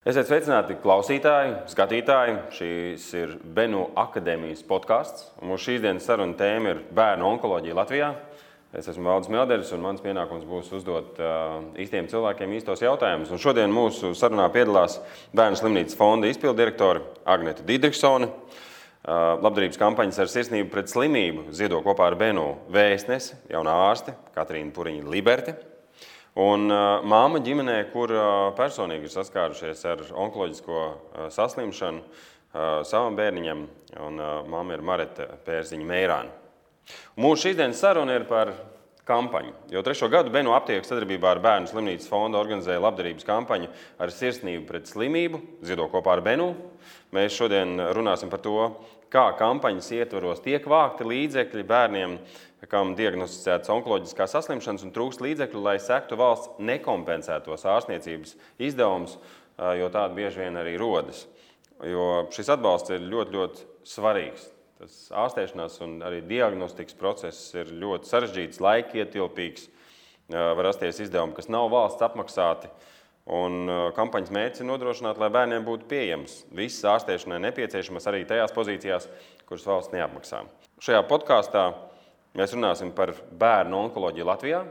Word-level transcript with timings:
Esiet 0.00 0.30
sveicināti 0.30 0.78
klausītāji, 0.80 1.50
skatītāji. 1.68 2.36
Šīs 2.56 3.02
ir 3.18 3.34
Benu 3.44 3.82
akadēmijas 4.00 4.62
podkāsts. 4.64 5.26
Mūsu 5.44 5.74
šīsdienas 5.74 6.06
saruna 6.08 6.38
tēma 6.38 6.72
ir 6.72 6.80
bērnu 6.96 7.26
onkoloģija 7.34 7.76
Latvijā. 7.76 8.08
Es 8.72 8.88
esmu 8.88 9.10
Valdis 9.10 9.28
Melderis, 9.28 9.74
un 9.76 9.84
mans 9.84 10.00
pienākums 10.00 10.48
būs 10.48 10.72
uzdot 10.78 11.20
uh, 11.20 11.60
īstiem 11.84 12.08
cilvēkiem 12.08 12.56
īstos 12.56 12.80
jautājumus. 12.80 13.28
Un 13.28 13.44
šodien 13.44 13.76
mūsu 13.76 14.14
sarunā 14.16 14.48
piedalās 14.54 14.96
Bērnu 15.36 15.60
slimnīcas 15.60 16.00
fonda 16.00 16.32
izpildirektore 16.32 17.04
Agnēta 17.28 17.68
Dīdriksone. 17.68 18.32
Uh, 18.32 19.36
labdarības 19.44 19.84
kampaņas 19.84 20.24
ar 20.24 20.32
sirsnību 20.32 20.72
pret 20.72 20.88
slimību 20.88 21.50
ziedo 21.52 21.84
kopā 21.84 22.08
ar 22.08 22.16
Benu 22.16 22.54
vēstnesi, 22.72 23.36
jaunā 23.52 23.76
ārste 23.90 24.16
Katrīna 24.32 24.72
Puriņa 24.72 25.12
Liberti 25.12 25.60
Un 26.38 26.70
uh, 26.70 27.02
māma 27.02 27.40
ģimenē, 27.42 27.78
kur 27.90 28.12
uh, 28.14 28.24
personīgi 28.54 29.08
ir 29.08 29.14
saskārušies 29.14 29.80
ar 29.90 30.04
onkoloģisko 30.14 30.82
uh, 30.86 31.24
saslimšanu 31.34 32.04
uh, 32.04 32.82
savam 32.86 33.16
bērniņam, 33.18 33.64
un 34.06 34.20
uh, 34.22 34.36
māma 34.46 34.76
ir 34.76 34.84
Marita 34.86 35.26
Pērziņa 35.46 35.88
Meirāna. 35.88 36.36
Mūsu 37.18 37.48
šīsdienas 37.48 37.82
saruna 37.82 38.14
ir 38.14 38.28
par 38.30 38.54
kampaņu. 39.10 39.52
Jau 39.74 39.82
trešo 39.82 40.06
gadu 40.12 40.30
Benu 40.30 40.54
aptieku 40.54 40.86
sadarbībā 40.86 41.34
ar 41.34 41.42
Bērnu 41.42 41.70
slimnīcas 41.70 42.08
fondu 42.10 42.38
organizēja 42.38 42.82
labdarības 42.84 43.26
kampaņu 43.26 43.70
ar 43.98 44.14
sirsnību 44.14 44.66
pret 44.68 44.90
slimību, 44.90 45.40
ziedo 45.66 45.88
kopā 45.90 46.14
ar 46.14 46.24
Benu. 46.24 46.52
Mēs 47.14 47.34
šodien 47.34 47.74
runāsim 47.96 48.30
par 48.30 48.42
to, 48.44 48.68
kā 49.10 49.26
kampaņas 49.38 49.90
ietvaros 49.98 50.42
tiek 50.44 50.66
vākti 50.70 51.08
līdzekļi 51.10 51.66
bērniem, 51.66 52.16
kam 52.68 52.92
diagnosticētas 52.98 53.70
onkoloģiskās 53.72 54.34
saslimšanas 54.36 54.84
un 54.84 54.92
trūkst 54.92 55.22
līdzekļu, 55.24 55.62
lai 55.64 55.78
sektu 55.80 56.18
valsts 56.20 56.60
nekompensētos 56.60 57.64
ārstniecības 57.64 58.34
izdevumus, 58.60 59.16
jo 59.80 59.88
tādi 59.92 60.18
bieži 60.20 60.42
vien 60.42 60.60
arī 60.60 60.76
rodas. 60.80 61.24
Jo 61.88 62.26
šis 62.34 62.52
atbalsts 62.52 62.92
ir 62.92 63.06
ļoti, 63.08 63.36
ļoti 63.38 63.68
svarīgs. 63.88 64.50
Tas 64.80 65.00
ārstēšanās 65.24 65.80
un 65.84 65.98
arī 66.04 66.20
diagnostikas 66.24 66.96
process 66.96 67.54
ir 67.56 67.72
ļoti 67.80 68.08
sarežģīts, 68.08 68.60
laikietilpīgs. 68.64 69.68
Var 70.30 70.62
rasties 70.62 71.00
izdevumi, 71.04 71.34
kas 71.36 71.50
nav 71.52 71.72
valsts 71.72 72.04
apmaksāti. 72.04 72.68
Un 73.30 73.68
kampaņas 73.96 74.32
mērķis 74.34 74.62
ir 74.62 74.68
nodrošināt, 74.68 75.18
lai 75.20 75.28
bērniem 75.32 75.64
būtu 75.66 75.88
pieejams 75.90 76.40
viss 76.56 76.84
ārstēšanai 76.88 77.40
nepieciešamas 77.44 78.08
arī 78.10 78.24
tajās 78.28 78.54
pozīcijās, 78.56 79.08
kuras 79.48 79.66
valsts 79.68 79.92
neapmaksā. 79.94 80.44
Šajā 80.80 81.02
podkāstā 81.10 81.64
Mēs 82.38 82.54
runāsim 82.54 82.92
par 82.94 83.12
bērnu 83.40 83.86
onkoloģiju 83.86 84.26
Latvijā. 84.28 84.62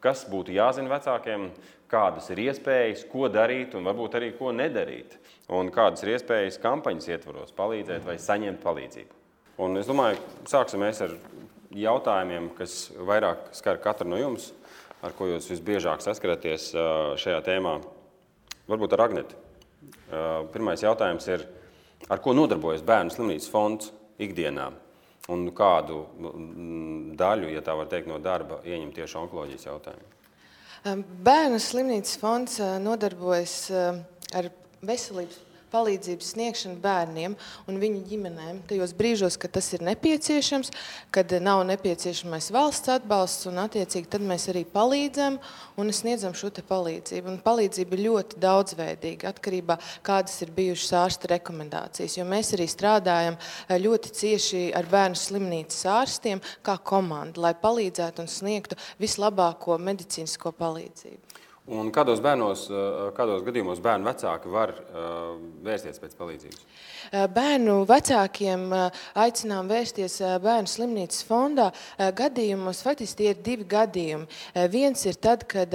Kas 0.00 0.22
būtu 0.30 0.54
jāzina 0.54 0.92
vecākiem, 0.94 1.50
kādas 1.90 2.30
ir 2.32 2.40
iespējas, 2.46 3.02
ko 3.10 3.28
darīt 3.28 3.74
un 3.76 3.84
varbūt 3.88 4.14
arī 4.16 4.30
ko 4.38 4.52
nedarīt. 4.54 5.18
Un 5.52 5.68
kādas 5.74 6.04
ir 6.04 6.14
iespējas 6.14 6.60
kampaņas 6.62 7.08
ietvaros 7.10 7.52
palīdzēt 7.56 8.06
vai 8.06 8.16
saņemt 8.22 8.62
palīdzību. 8.62 9.18
Un 9.60 9.76
es 9.76 9.90
domāju, 9.90 10.22
sāksim 10.48 10.86
ar 10.86 11.16
jautājumiem, 11.76 12.48
kas 12.56 12.78
vairāk 12.96 13.50
skar 13.58 13.80
katru 13.82 14.08
no 14.08 14.20
jums, 14.20 14.52
ar 15.04 15.12
ko 15.18 15.28
jūs 15.28 15.50
visbiežāk 15.50 16.00
saskaraties 16.04 16.70
šajā 17.20 17.40
tēmā. 17.44 17.80
Varbūt 18.70 18.94
ar 18.94 19.04
Agnēti. 19.08 19.36
Pirmais 20.54 20.80
jautājums 20.86 21.26
ir, 21.28 21.44
ar 22.08 22.22
ko 22.22 22.32
nodarbojas 22.38 22.86
Bērnu 22.86 23.12
slimnīcas 23.12 23.50
fonds 23.52 23.92
ikdienā? 24.22 24.70
Un 25.30 25.46
kādu 25.56 26.02
daļu, 27.18 27.50
ja 27.54 27.62
tā 27.64 27.76
var 27.78 27.90
teikt, 27.90 28.08
no 28.10 28.18
darba 28.22 28.60
ieņem 28.66 28.90
tieši 28.96 29.20
onkoloģijas 29.24 29.68
jautājumi? 29.68 30.08
Bērnu 31.26 31.60
slimnīcas 31.60 32.16
fonds 32.20 32.56
nodarbojas 32.80 33.56
ar 33.70 34.50
veselības 34.86 35.38
palīdzības 35.72 36.32
sniegšanu 36.34 36.80
bērniem 36.82 37.36
un 37.70 37.80
viņu 37.80 38.02
ģimenēm 38.10 38.62
tajos 38.70 38.94
brīžos, 38.96 39.38
kad 39.40 39.54
tas 39.56 39.70
ir 39.76 39.84
nepieciešams, 39.86 40.72
kad 41.14 41.32
nav 41.42 41.62
nepieciešamais 41.68 42.50
valsts 42.54 42.92
atbalsts, 42.92 43.46
un 43.50 43.62
attiecīgi 43.62 44.10
tad 44.10 44.24
mēs 44.26 44.48
arī 44.52 44.64
palīdzam 44.68 45.38
un 45.80 45.92
sniedzam 45.94 46.34
šo 46.36 46.50
palīdzību. 46.50 47.30
Un 47.30 47.40
palīdzība 47.44 47.96
ir 47.96 48.04
ļoti 48.08 48.40
daudzveidīga 48.42 49.30
atkarībā 49.30 49.78
kādas 50.06 50.36
ir 50.44 50.52
bijušas 50.56 50.94
ārsta 51.00 51.30
rekomendācijas, 51.34 52.18
jo 52.18 52.26
mēs 52.28 52.54
arī 52.56 52.66
strādājam 52.70 53.38
eh, 53.38 53.76
ļoti 53.80 54.14
cieši 54.20 54.62
ar 54.76 54.88
bērnu 54.90 55.18
slimnīcas 55.18 55.86
ārstiem 55.90 56.42
kā 56.66 56.76
komanda, 56.82 57.40
lai 57.46 57.54
palīdzētu 57.58 58.24
un 58.24 58.30
sniegtu 58.30 58.78
vislabāko 59.00 59.78
medicīnisko 59.80 60.54
palīdzību. 60.58 61.29
Un 61.70 61.92
kādos, 61.94 62.18
bērnos, 62.18 62.64
eh, 62.66 63.10
kādos 63.14 63.44
gadījumos 63.46 63.78
bērnu 63.82 64.08
vecāki 64.08 64.50
var 64.50 64.72
uh, 64.74 65.36
vērsties 65.62 66.02
pēc 66.02 66.16
palīdzības? 66.18 66.64
Eh, 67.12 67.26
bērnu 67.30 67.76
vecākiem 67.86 68.64
aicinām 69.14 69.70
vērsties 69.70 70.18
bērnu 70.42 70.70
slimnīcas 70.70 71.22
fondā. 71.28 71.68
Gadījumos 72.18 72.82
faktiski 72.82 73.22
tie 73.22 73.30
ir 73.34 73.42
divi 73.46 73.68
gadījumi. 73.70 74.26
Viens 74.72 75.06
ir 75.06 75.20
tad, 75.22 75.46
kad 75.50 75.74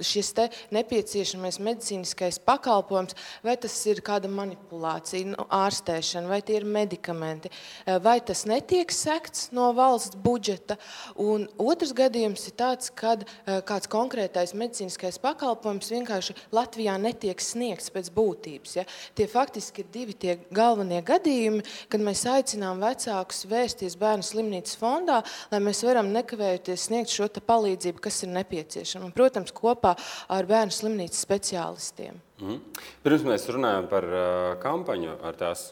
šis 0.00 0.32
nepieciešamais 0.74 1.58
medicīniskais 1.62 2.38
pakalpojums, 2.44 3.16
vai 3.44 3.56
tas 3.60 3.74
ir 3.88 4.02
kāda 4.04 4.28
manipulācija, 4.30 5.32
nu, 5.32 5.46
ārstēšana, 5.52 6.28
vai 6.28 6.40
tie 6.44 6.58
ir 6.60 6.66
medikamenti, 6.68 7.50
eh, 7.86 7.98
vai 8.02 8.20
tas 8.20 8.44
netiek 8.44 8.92
sekts 8.92 9.50
no 9.52 9.72
valsts 9.72 10.16
budžeta. 10.16 10.76
Un 11.16 11.48
otrs 11.58 11.92
gadījums 11.92 12.46
ir 12.48 12.56
tāds, 12.58 12.90
kad 12.94 13.24
eh, 13.24 13.60
kāds 13.62 13.88
konkrētais 13.88 14.54
medicīniskais 14.54 15.18
pakalpojums 15.22 15.90
vienkārši 15.90 16.36
Latvijā 16.52 16.98
netiek 17.00 17.40
sniegts 17.40 17.90
pēc 17.90 18.10
būtības. 18.10 18.76
Ja? 18.76 18.84
Tie 19.14 19.26
faktiski 19.26 19.84
ir 19.84 19.90
divi 19.92 20.12
tie 20.12 20.38
galvenie 20.50 21.02
gadījumi, 21.02 21.64
kad 21.88 22.00
mēs 22.00 22.26
aicinām 22.26 22.80
vecākus 22.82 23.46
vērsties 23.48 23.96
bērnu 23.96 24.26
slimnīcas 24.26 24.76
fondā, 24.76 25.22
lai 25.50 25.60
mēs 25.60 25.82
varam 25.86 26.12
nekavējoties 26.12 26.88
sniegt 26.88 27.12
šo 27.12 27.28
palīdzību, 27.46 28.00
kas 28.00 28.22
ir 28.24 28.30
nepieciešama. 28.32 29.10
Protams, 29.16 29.52
kopā 29.54 29.85
kopā 29.86 29.94
ar 30.34 30.48
bērnu 30.48 30.74
slimnīcas 30.74 31.22
speciālistiem. 31.26 32.18
Mm. 32.42 32.60
Pirms 33.04 33.24
mēs 33.26 33.46
runājam 33.52 33.88
par 33.90 34.06
uh, 34.10 34.56
kampaņu 34.62 35.18
ar 35.24 35.38
tās 35.38 35.70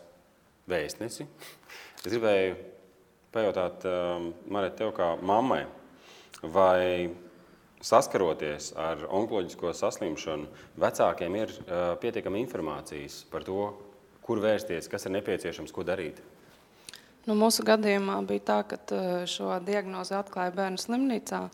vēstnesi, 0.70 1.26
es 1.26 2.06
gribēju 2.08 2.56
pajautāt 3.34 3.84
uh, 3.88 4.30
Marijai, 4.46 4.76
tev 4.78 4.94
kā 4.96 5.14
mammai, 5.20 5.64
vai 6.42 7.10
saskaroties 7.84 8.72
ar 8.80 9.04
onkoloģisko 9.10 9.74
saslimšanu, 9.76 10.46
vecākiem 10.80 11.40
ir 11.42 11.50
uh, 11.50 11.96
pietiekami 12.00 12.40
informācijas 12.44 13.24
par 13.32 13.44
to, 13.44 13.72
kur 14.24 14.40
vērsties, 14.40 14.88
kas 14.88 15.04
ir 15.04 15.18
nepieciešams, 15.18 15.74
ko 15.74 15.84
darīt? 15.84 16.22
Nu, 17.24 17.32
mūsu 17.40 17.64
gadījumā 17.64 18.18
bija 18.28 18.42
tā, 18.44 18.56
ka 18.68 18.76
šo 19.28 19.54
diagnozi 19.64 20.12
atklāja 20.16 20.52
bērnu 20.52 20.80
slimnīcā. 20.80 21.46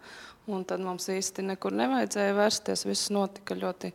Un 0.47 0.65
tad 0.65 0.81
mums 0.81 1.09
īsti 1.13 1.45
nekur 1.45 1.75
nevajadzēja 1.77 2.35
vērsties. 2.35 2.87
Viss 2.89 3.13
notika 3.13 3.55
ļoti 3.55 3.93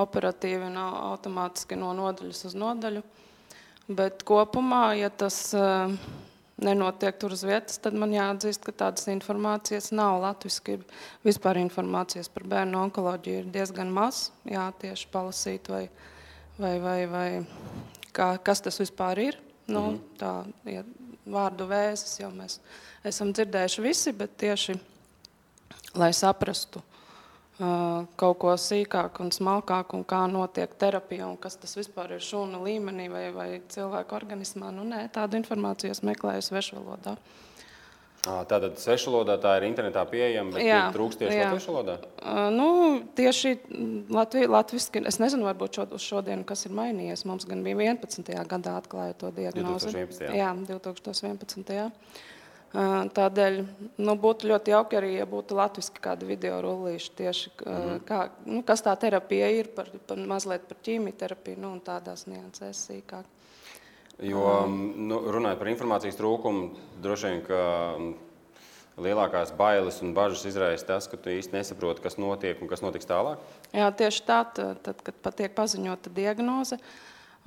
operatīvi 0.00 0.68
un 0.70 0.78
automātiski 0.80 1.78
no 1.78 1.90
nodaļas 1.96 2.44
uz 2.50 2.56
nodaļu. 2.58 3.02
Bet 3.90 4.22
kopumā, 4.22 4.92
ja 5.00 5.10
tas 5.10 5.50
uh, 5.58 5.90
nenotiek 6.62 7.18
tur 7.18 7.34
uz 7.34 7.42
vietas, 7.46 7.80
tad 7.82 7.96
man 7.98 8.14
jāatzīst, 8.14 8.62
ka 8.64 8.74
tādas 8.84 9.08
informācijas 9.10 9.90
nav. 9.96 10.20
Latvijasiski 10.22 10.78
vispār 11.26 11.58
informācijas 11.64 12.30
par 12.32 12.46
bērnu 12.52 12.84
onkoloģiju 12.86 13.42
ir 13.42 13.50
diezgan 13.52 13.90
maz. 13.94 14.28
Jā, 14.48 14.68
tieši 14.80 15.10
palasīt, 15.12 15.72
vai, 15.72 15.84
vai, 16.60 16.76
vai, 16.84 16.98
vai 17.10 17.28
kā, 18.14 18.34
kas 18.44 18.62
tas 18.62 18.78
vispār 18.80 19.24
ir. 19.26 19.40
Nu, 19.66 19.80
-hmm. 19.80 20.00
Tā 20.18 20.44
ja 20.70 20.84
vārdu 21.26 21.66
vēzis 21.70 22.20
jau 22.20 22.30
mēs 22.34 22.58
esam 23.04 23.32
dzirdējuši 23.32 23.82
visi, 23.82 24.12
bet 24.12 24.36
tieši 24.36 24.74
lai 25.98 26.12
saprastu 26.16 26.82
uh, 27.60 28.06
kaut 28.20 28.38
ko 28.42 28.54
sīkāk 28.60 29.20
un 29.24 29.32
smalkāk, 29.34 29.94
un 29.96 30.06
kā 30.08 30.22
notiek 30.30 30.72
terapija, 30.80 31.28
un 31.28 31.36
kas 31.40 31.58
tas 31.60 31.76
vispār 31.78 32.16
ir 32.16 32.24
šūnu 32.24 32.62
līmenī 32.66 33.10
vai, 33.12 33.26
vai 33.34 33.50
cilvēka 33.72 34.18
organismā. 34.20 34.72
Nu, 34.74 34.86
nē, 34.88 35.06
tādu 35.14 35.40
informāciju 35.40 35.94
es 35.94 36.04
meklēju 36.06 36.46
svešvalodā. 36.50 37.16
Tātad 38.20 38.74
svešvalodā 38.76 39.38
tā 39.40 39.54
ir 39.56 39.64
internetā 39.70 40.02
pieejama, 40.04 40.52
bet 40.52 40.66
jā, 40.66 40.80
trūkst 40.92 41.22
tieši 41.22 41.36
jā. 41.38 41.44
latviešu 41.46 41.70
valodā? 41.72 41.94
Uh, 42.20 42.40
nu, 42.52 42.66
tieši 43.16 43.54
Latvi, 44.12 44.42
latviski, 44.44 45.00
es 45.08 45.16
nezinu, 45.22 45.46
varbūt 45.48 45.78
šo, 45.78 45.86
uz 45.96 46.04
šodienu, 46.04 46.44
kas 46.48 46.66
ir 46.68 46.74
mainījies. 46.76 47.24
Mums 47.28 47.48
gan 47.48 47.64
bija 47.64 47.78
11. 47.80 48.28
gadā 48.50 48.76
atklāja 48.76 49.16
to 49.22 49.32
diagnozi. 49.32 49.88
2011. 49.94 50.36
Jā, 50.36 50.52
2011. 50.68 51.96
Tādēļ 52.70 53.56
nu, 53.98 54.14
būtu 54.22 54.46
ļoti 54.46 54.70
jauki 54.70 54.98
arī, 55.00 55.10
ja 55.18 55.26
būtu 55.26 55.56
latviešu 55.58 55.96
kāda 56.04 56.26
video 56.28 56.60
rullīša 56.62 57.12
tieši, 57.18 57.50
mm 57.50 57.66
-hmm. 57.66 58.04
kā, 58.06 58.20
nu, 58.46 58.62
kas 58.62 58.84
tā 58.86 58.94
terapija 58.94 59.48
ir, 59.50 59.72
par, 59.74 59.90
par 60.06 60.18
mazliet 60.18 60.68
par 60.68 60.78
ķīmijterapiju 60.86 61.58
nu, 61.58 61.72
un 61.72 61.80
tādās 61.80 62.26
niansēs 62.30 62.86
sīkāk. 62.86 63.24
Jo, 64.22 64.68
nu, 64.96 65.18
runājot 65.32 65.58
par 65.58 65.68
informācijas 65.68 66.16
trūkumu, 66.16 66.70
droši 67.02 67.26
vien, 67.26 67.42
ka 67.42 67.60
lielākās 69.00 69.52
bailes 69.56 70.00
un 70.02 70.14
bažas 70.14 70.44
izraisa 70.44 70.86
tas, 70.86 71.08
ka 71.08 71.16
tu 71.16 71.30
īsti 71.30 71.56
nesaproti, 71.56 72.02
kas 72.04 72.18
notiek 72.18 72.60
un 72.62 72.68
kas 72.68 72.82
notiks 72.82 73.08
tālāk? 73.08 73.38
Jā, 73.72 73.90
tieši 73.90 74.22
tā, 74.28 74.44
tad, 74.54 75.02
kad 75.02 75.34
tiek 75.34 75.54
paziņota 75.56 76.12
diagnoze, 76.14 76.78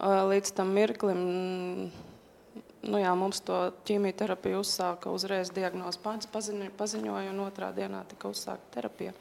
līdz 0.01 0.51
tam 0.57 0.73
mirklim 0.73 1.91
nu 2.83 2.99
jā, 3.01 3.11
mums 3.17 3.41
to 3.45 3.57
ķīmijterapiju 3.87 4.61
uzsāka 4.63 5.11
uzreiz 5.13 5.51
diagnozi 5.55 5.99
paziņoja, 6.03 7.31
un 7.31 7.43
otrā 7.45 7.71
dienā 7.75 8.03
tika 8.09 8.31
uzsākta 8.31 8.75
terapija. 8.75 9.13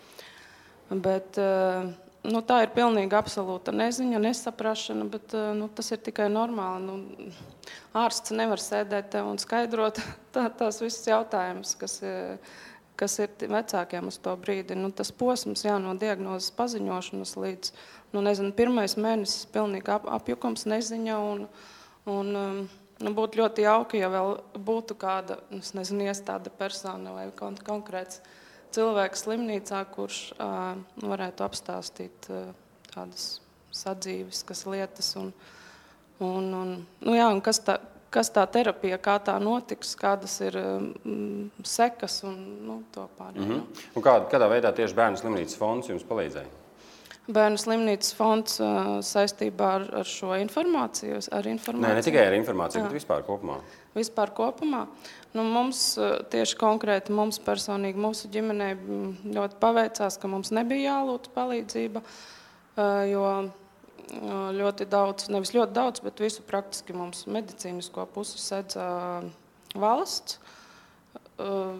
Bet, 0.91 1.38
nu, 2.26 2.43
tā 2.44 2.59
ir 2.64 2.73
pilnīgi 2.75 3.17
absolūta 3.17 3.73
neziņa, 3.75 4.20
nesaprašana, 4.26 5.06
bet 5.12 5.37
nu, 5.56 5.70
tas 5.73 5.93
ir 5.94 6.03
tikai 6.05 6.29
normāli. 6.32 6.85
Nu, 6.88 7.31
ārsts 8.03 8.35
nevar 8.37 8.61
sēdēt 8.61 9.17
un 9.23 9.41
skaidrot 9.41 10.03
tā, 10.35 10.49
tās 10.58 10.82
visas 10.82 11.08
jautājumus, 11.08 11.76
kas, 11.81 11.99
kas 13.00 13.19
ir 13.25 13.32
vecākiem 13.41 14.11
uz 14.11 14.20
to 14.20 14.37
brīdi. 14.43 14.76
Nu, 14.79 14.93
tas 14.93 15.15
posms 15.15 15.65
jā, 15.69 15.79
no 15.81 15.94
diagnozes 15.99 16.53
paziņošanas 16.58 17.37
līdz 17.38 17.75
nu, 18.12 18.20
nezinu, 18.20 18.53
pirmais 18.56 18.99
mēnesis- 19.00 19.49
pilnīgi 19.55 19.94
ap, 19.94 20.06
apjukums, 20.20 20.67
neziņa. 20.69 21.19
Un, 21.32 21.47
un, 22.11 22.37
nu, 23.02 23.12
būtu 23.16 23.40
ļoti 23.43 23.66
jauki, 23.66 24.00
ja 24.02 24.08
vēl 24.12 24.37
būtu 24.56 24.96
kāda 24.99 25.38
nezinu, 25.50 26.06
iestāde 26.08 26.52
persona 26.58 27.14
vai 27.16 27.26
konkrēts 27.37 28.22
cilvēks 28.72 29.26
slimnīcā, 29.26 29.82
kurš 29.93 30.20
uh, 30.37 30.76
varētu 31.02 31.44
apstāstīt 31.44 32.28
uh, 32.32 32.52
tādas 32.93 33.40
sadzīves 33.72 34.44
lietas. 34.66 35.14
Un, 35.20 35.32
un, 36.20 36.52
un, 36.54 36.75
nu 37.00 37.16
jā, 37.16 37.28
un 37.32 37.43
kas, 37.44 37.60
tā, 37.66 37.78
kas 38.12 38.32
tā 38.32 38.46
terapija, 38.46 39.00
kā 39.02 39.19
tā 39.25 39.37
notiks, 39.43 39.94
kādas 39.98 40.38
ir 40.44 40.56
um, 40.60 41.50
sekas 41.64 42.22
un 42.28 42.40
nu, 42.66 42.82
to 42.94 43.08
pārējo. 43.19 43.44
Mm 43.44 43.52
-hmm. 43.52 43.87
Un 43.96 44.02
kā, 44.02 44.19
kādā 44.31 44.48
veidā 44.48 44.72
tieši 44.72 44.94
bērnu 44.94 45.16
slimnīcas 45.16 45.56
fonds 45.58 45.88
jums 45.88 46.05
palīdzēja? 46.05 46.60
Bērnu 47.30 47.60
slimnīcas 47.60 48.16
fonds 48.19 48.56
uh, 48.58 48.96
saistībā 49.06 49.69
ar, 49.76 49.84
ar 50.00 50.08
šo 50.08 50.32
informāciju, 50.42 51.20
ar 51.30 51.46
informāciju. 51.46 51.84
Nē, 51.86 51.94
ne 52.00 52.02
tikai 52.02 52.24
ar 52.26 52.34
informāciju, 52.34 52.82
Jā. 52.82 52.88
bet 52.88 52.96
vispār 52.98 53.22
kopumā. 53.26 53.60
Vispār 53.94 54.32
kopumā. 54.34 54.80
Nu, 55.36 55.44
mums 55.46 55.84
tieši 56.32 56.56
konkrēti, 56.58 57.14
mums 57.14 57.38
personīgi, 57.44 58.00
mūsu 58.02 58.30
ģimenei 58.32 58.74
ļoti 59.36 59.58
paveicās, 59.62 60.19
ka 60.19 60.30
mums 60.32 60.50
nebija 60.52 60.96
jālūdz 60.96 61.30
palīdzība, 61.36 62.02
jo 63.08 63.28
ļoti 64.58 64.88
daudz, 64.90 65.28
nevis 65.32 65.54
ļoti 65.54 65.76
daudz, 65.76 66.02
bet 66.04 66.20
visu 66.20 66.42
praktiski 66.44 66.96
mums 66.96 67.24
medicīnisko 67.30 68.06
pusi 68.12 68.40
sedz 68.42 68.76
valsts. 69.78 70.40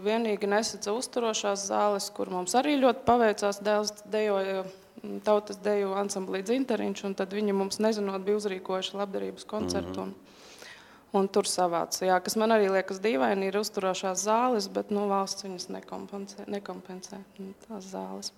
Vienīgi 0.07 0.49
nesadza 0.49 0.95
uzturošās 0.97 1.67
zāles, 1.69 2.09
kur 2.15 2.31
mums 2.33 2.55
arī 2.59 2.79
ļoti 2.81 3.05
paveicās. 3.07 3.61
Dēls 3.63 3.93
dejoja 4.11 4.63
tautas 5.25 5.59
deju 5.63 5.95
ansamblī 5.99 6.43
Dzinteriņš, 6.47 7.05
un 7.09 7.17
tad 7.19 7.35
viņi 7.35 7.55
mums 7.57 7.81
nezinot 7.83 8.23
bija 8.27 8.39
uzrīkojuši 8.41 8.99
labdarības 9.01 9.49
koncertu. 9.49 10.01
Mm 10.01 10.13
-hmm. 10.13 10.31
Un 11.13 11.27
tur 11.29 11.45
savāca. 11.45 12.07
Jā, 12.07 12.21
kas 12.25 12.37
man 12.41 12.55
arī 12.55 12.71
liekas 12.73 12.97
dīvaini, 13.05 13.51
ir 13.51 13.57
uzturošās 13.61 14.23
zāles, 14.25 14.69
bet 14.73 14.91
nu, 14.91 15.09
valsts 15.09 15.45
viņas 15.45 15.69
nekompensē, 15.69 16.47
nekompensē 16.47 17.19
nu, 17.39 17.53
tās 17.69 17.85
zāles. 17.93 18.33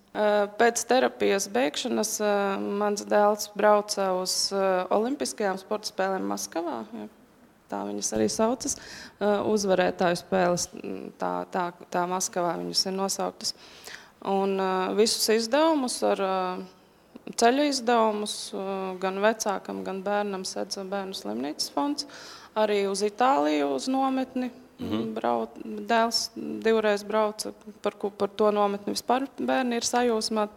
Pēc 0.59 0.83
terapijas 0.87 1.47
beigšanas 1.47 2.19
mans 2.59 3.05
dēls 3.05 3.49
brauca 3.55 4.11
uz 4.19 4.51
Olimpiskajām 4.89 5.57
sporta 5.57 5.87
spēlēm 5.87 6.27
Maskavā. 6.27 6.83
Jā. 6.93 7.07
Tā 7.71 7.81
viņas 7.87 8.11
arī 8.13 8.27
saucas. 8.29 8.77
Uzvarētāju 9.49 10.19
spēles, 10.19 10.67
tā, 11.21 11.31
tā, 11.51 11.65
tā 11.89 12.05
Maskavā 12.09 12.57
viņas 12.59 12.85
ir 12.85 12.93
nosauktas. 12.93 13.55
Un 14.25 14.57
visus 14.97 15.27
izdevumus 15.29 15.99
ar 16.07 16.21
ceļa 17.37 17.65
izdevumus 17.69 18.35
gan 19.01 19.19
vecākam, 19.21 19.83
gan 19.85 20.01
bērnam 20.05 20.45
sedz 20.47 20.79
bērnu 20.81 21.13
slimnīcas 21.17 21.69
fonds. 21.75 22.07
Arī 22.57 22.85
uz 22.89 23.03
Itāliju, 23.05 23.75
uz 23.75 23.89
nometni. 23.91 24.51
Mm 24.79 24.89
-hmm. 24.89 25.13
Brauc, 25.13 25.49
dēls 25.63 26.29
divreiz 26.35 27.03
brauca, 27.03 27.53
par, 27.81 27.93
par 28.17 28.29
to 28.29 28.51
nometni 28.51 28.93
vispār 28.93 29.27
bērni 29.39 29.75
ir 29.75 29.83
sajūsmāti. 29.87 30.51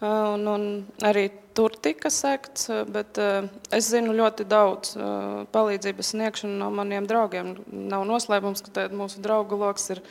Un, 0.00 0.48
un 0.48 0.86
arī 1.02 1.30
tur 1.54 1.70
tika 1.82 2.10
sekts, 2.10 2.68
bet 2.90 3.18
uh, 3.18 3.48
es 3.70 3.88
zinu 3.90 4.12
ļoti 4.12 4.44
daudz 4.44 4.96
uh, 4.96 5.44
palīdzības 5.52 6.10
sniegšanu 6.10 6.58
no 6.58 6.70
maniem 6.70 7.06
draugiem. 7.06 7.54
Nav 7.72 8.04
noslēpums, 8.08 8.64
ka 8.66 8.88
mūsu 8.88 9.22
draugu 9.22 9.56
lokus 9.56 9.90
ir 9.90 10.02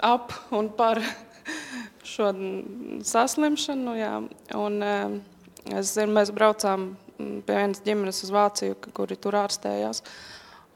ap 0.00 0.32
un 0.50 0.68
par 0.68 1.00
šo 2.08 2.32
saslimšanu. 3.06 3.94
Jā. 3.98 4.14
Un, 4.58 4.80
es 5.76 5.94
zinu, 5.94 6.16
mēs 6.18 6.32
braucām 6.34 6.90
pie 7.18 7.54
vienas 7.54 7.82
ģimenes 7.84 8.24
uz 8.26 8.34
Vāciju, 8.34 8.78
kuri 8.96 9.18
tur 9.20 9.38
ārstējās. 9.40 10.02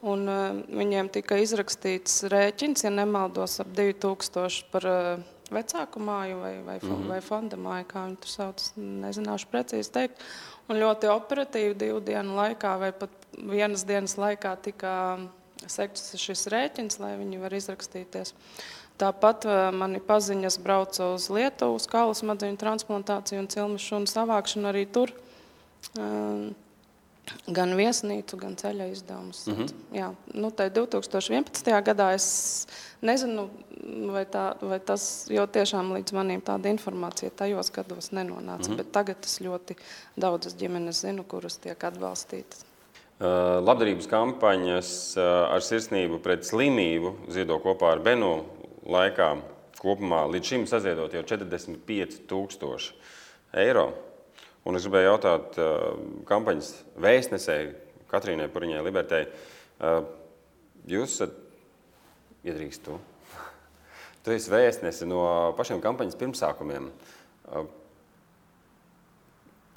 Un, 0.03 0.25
uh, 0.27 0.57
viņiem 0.75 1.07
tika 1.15 1.37
izrakstīts 1.39 2.25
rēķins, 2.31 2.83
ja 2.83 2.91
nemaldos, 2.91 3.61
ap 3.63 3.69
2000 3.77 4.65
par 4.73 4.87
uh, 4.89 5.21
vecāku 5.53 6.01
māju 6.03 6.41
vai, 6.41 6.55
vai, 6.65 6.79
mm 6.81 6.89
-hmm. 6.89 7.07
vai 7.07 7.21
fonda 7.21 7.57
māju, 7.57 7.85
kā 7.87 8.03
viņi 8.07 8.19
tur 8.19 8.33
sauc. 8.33 8.65
Nezināšu 8.77 9.47
precīzi 9.51 9.91
teikt. 9.91 10.25
Un 10.67 10.79
ļoti 10.79 11.07
operatīvi 11.11 11.75
divu 11.75 11.99
dienu 11.99 12.35
laikā 12.35 12.77
vai 12.79 12.91
pat 12.91 13.09
vienas 13.37 13.83
dienas 13.83 14.17
laikā 14.17 14.55
tika 14.61 15.19
sekts 15.67 16.15
šis 16.19 16.47
rēķins, 16.47 16.99
lai 16.99 17.17
viņi 17.17 17.39
var 17.39 17.53
izrakstīties. 17.53 18.33
Tāpat 19.01 19.45
eh, 19.49 19.59
mani 19.73 20.01
paziņas 20.03 20.59
brauca 20.61 21.13
uz 21.15 21.29
Lietuvu, 21.33 21.79
uz 21.79 21.87
kaulu 21.89 22.13
smadzeņu 22.17 22.59
transplantāciju 22.61 23.41
un 23.41 23.49
cilmu 23.49 23.79
šunu 23.81 24.09
savākšanu 24.09 24.69
arī 24.69 24.85
tur. 24.85 25.13
Um, 25.99 26.51
gan 27.47 27.73
viesnīcu, 27.77 28.37
gan 28.39 28.55
ceļa 28.59 28.89
izdevumus. 28.91 29.45
Mm 29.47 29.53
-hmm. 29.55 29.69
Jā, 29.97 30.09
nu, 30.33 30.49
2011. 30.51 31.71
gadā 31.83 32.13
es 32.13 32.67
nezinu, 33.01 33.49
vai, 34.11 34.25
tā, 34.25 34.53
vai 34.61 34.79
tas 34.79 35.27
jau 35.31 35.47
tiešām 35.47 35.93
līdz 35.97 36.13
manim 36.13 36.41
tāda 36.41 36.69
informācija 36.69 37.31
tajos 37.35 37.71
gados 37.71 38.11
nenonāca. 38.11 38.67
Mm 38.67 38.73
-hmm. 38.73 38.77
Bet 38.77 38.91
tagad 38.91 39.17
es 39.23 39.39
ļoti 39.41 39.75
daudzas 40.17 40.55
ģimenes 40.55 41.01
zinu, 41.01 41.23
kuras 41.23 41.57
tiek 41.57 41.83
atbalstītas. 41.83 42.65
Uh, 43.19 43.63
labdarības 43.63 44.07
kampaņas 44.07 45.17
ar 45.49 45.61
sirsnību 45.61 46.19
pret 46.19 46.43
slimību 46.43 47.13
ziedo 47.29 47.59
kopā 47.59 47.91
ar 47.91 47.99
Benu 47.99 48.43
laikā 48.87 49.29
kopumā 49.79 50.23
līdz 50.31 50.49
šim 50.49 50.65
saziedot 50.69 51.13
jau 51.15 51.23
45,000 51.27 52.93
eiro. 53.63 53.87
Un 54.63 54.79
es 54.79 54.85
gribēju 54.87 55.09
jautāt 55.09 55.57
uh, 55.59 55.95
kampaņas 56.27 56.69
vēstnesēji 57.03 57.73
Katrīnai 58.11 58.47
Puriņai 58.53 58.83
Libertei. 58.85 59.25
Uh, 59.83 60.05
jūs 60.87 61.17
esat 61.17 61.35
iedrīkst 62.47 62.85
tu. 62.85 62.95
Esi 64.37 64.53
vēstnesi 64.53 65.07
no 65.09 65.23
pašiem 65.57 65.83
kampaņas 65.83 66.19
pirmsākumiem. 66.21 66.87
Uh, 67.51 67.67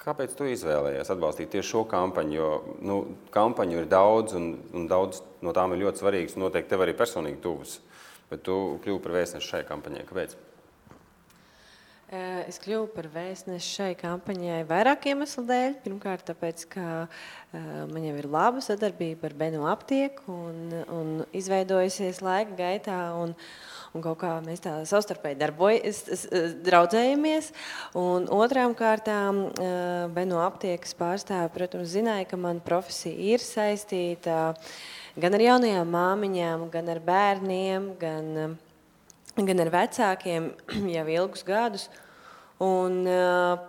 kāpēc 0.07 0.37
tu 0.39 0.47
izvēlējies 0.47 1.11
atbalstīt 1.11 1.51
tieši 1.51 1.73
šo 1.73 1.83
kampaņu? 1.91 2.37
Jo 2.37 2.51
nu, 2.79 3.01
kampaņu 3.33 3.81
ir 3.81 3.91
daudz, 3.91 4.37
un, 4.39 4.53
un 4.71 4.87
daudz 4.87 5.19
no 5.43 5.51
tām 5.55 5.75
ir 5.75 5.83
ļoti 5.83 6.03
svarīgas. 6.03 6.39
Noteikti 6.39 6.71
tev 6.71 6.85
arī 6.85 6.95
personīgi 6.95 7.43
tuvas. 7.43 7.81
Bet 8.31 8.43
tu 8.47 8.57
kļuvi 8.83 9.03
par 9.03 9.17
vēstnesi 9.19 9.47
šai 9.47 9.63
kampaņai. 9.67 10.03
Kāpēc? 10.09 10.35
Es 12.47 12.55
kļuvu 12.63 12.85
par 12.93 13.09
vēstnesi 13.11 13.67
šai 13.67 13.89
kampaņai 13.99 14.61
vairāk 14.69 15.09
iemeslu 15.11 15.41
dēļ. 15.49 15.73
Pirmkārt, 15.83 16.23
tāpēc, 16.29 16.61
ka 16.71 16.85
man 17.51 18.05
jau 18.05 18.13
ir 18.15 18.27
laba 18.31 18.63
sadarbība 18.63 19.27
ar 19.27 19.35
Benu 19.35 19.65
aptieku 19.67 20.31
un, 20.31 20.61
un 20.87 21.09
izveidojusies 21.35 22.21
laika 22.23 22.55
gaitā. 22.55 23.01
Un, 23.19 23.35
un 23.91 24.05
kaut 24.05 24.21
kā 24.21 24.31
mēs 24.45 24.63
tā 24.63 24.77
savstarpēji 24.87 25.39
darbojamies, 25.41 26.23
draudzējamies. 26.63 27.51
Un 27.99 28.31
otrām 28.31 28.77
kārtām 28.79 29.49
Benu 30.15 30.39
aptiekas 30.45 30.95
pārstāve, 30.95 31.51
protams, 31.59 31.91
zināja, 31.91 32.29
ka 32.31 32.39
mana 32.39 32.63
profesija 32.63 33.35
ir 33.35 33.43
saistīta 33.43 34.55
gan 35.21 35.37
ar 35.37 35.43
jaunajām 35.43 35.93
māmiņām, 35.93 36.67
gan 36.73 36.91
ar 36.93 37.01
bērniem, 37.03 37.89
gan, 38.01 38.57
gan 39.37 39.63
ar 39.65 39.73
vecākiem 39.73 40.51
jau 40.95 41.07
ilgus 41.17 41.45
gadus. 41.47 41.87
Un, 42.63 43.03
uh, 43.05 43.59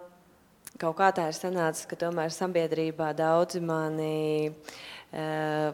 kaut 0.81 0.97
kā 1.00 1.11
tā 1.12 1.28
ir 1.28 1.37
sanācis, 1.37 1.88
ka 1.88 1.99
tomēr 1.99 2.33
sabiedrībā 2.33 3.11
daudzi 3.17 3.61
mani 3.64 4.49
uh, 4.49 5.73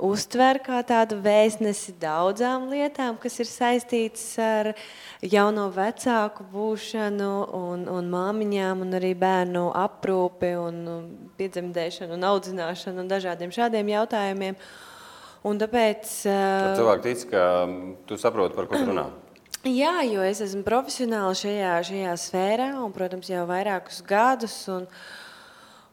uztver 0.00 0.60
kā 0.64 0.80
tādu 0.86 1.18
vēstnesi 1.22 1.94
daudzām 2.00 2.68
lietām, 2.72 3.18
kas 3.20 3.38
ir 3.42 3.48
saistītas 3.48 4.26
ar 4.42 4.72
jauno 5.22 5.68
vecāku 5.74 6.46
būšanu, 6.52 7.32
un, 7.56 7.86
un 7.92 8.12
māmiņām, 8.12 8.84
un 8.86 8.98
arī 8.98 9.12
bērnu 9.18 9.66
aprūpi, 9.76 10.54
un 10.60 10.84
piedzemdēšanu, 11.40 12.16
un 12.16 12.28
audzināšanu 12.32 13.04
un 13.04 13.10
dažādiem 13.12 13.52
šādiem 13.54 13.92
jautājumiem. 13.94 14.58
Un 15.48 15.56
tāpēc, 15.60 16.04
uh, 16.28 16.74
cilvēki 16.76 17.04
tic, 17.06 17.26
ka 17.32 17.44
tu 18.08 18.20
saproti, 18.20 18.56
par 18.58 18.68
ko 18.68 18.76
tu 18.76 18.90
runā. 18.90 19.08
Jā, 19.60 19.98
jo 20.08 20.22
es 20.24 20.38
esmu 20.40 20.62
profesionāli 20.64 21.36
šajā, 21.36 21.72
šajā 21.84 22.12
sfērā, 22.16 22.68
un, 22.80 22.92
protams, 22.96 23.28
jau 23.28 23.42
vairākus 23.44 23.98
gadus. 24.08 24.54
Un, 24.72 24.86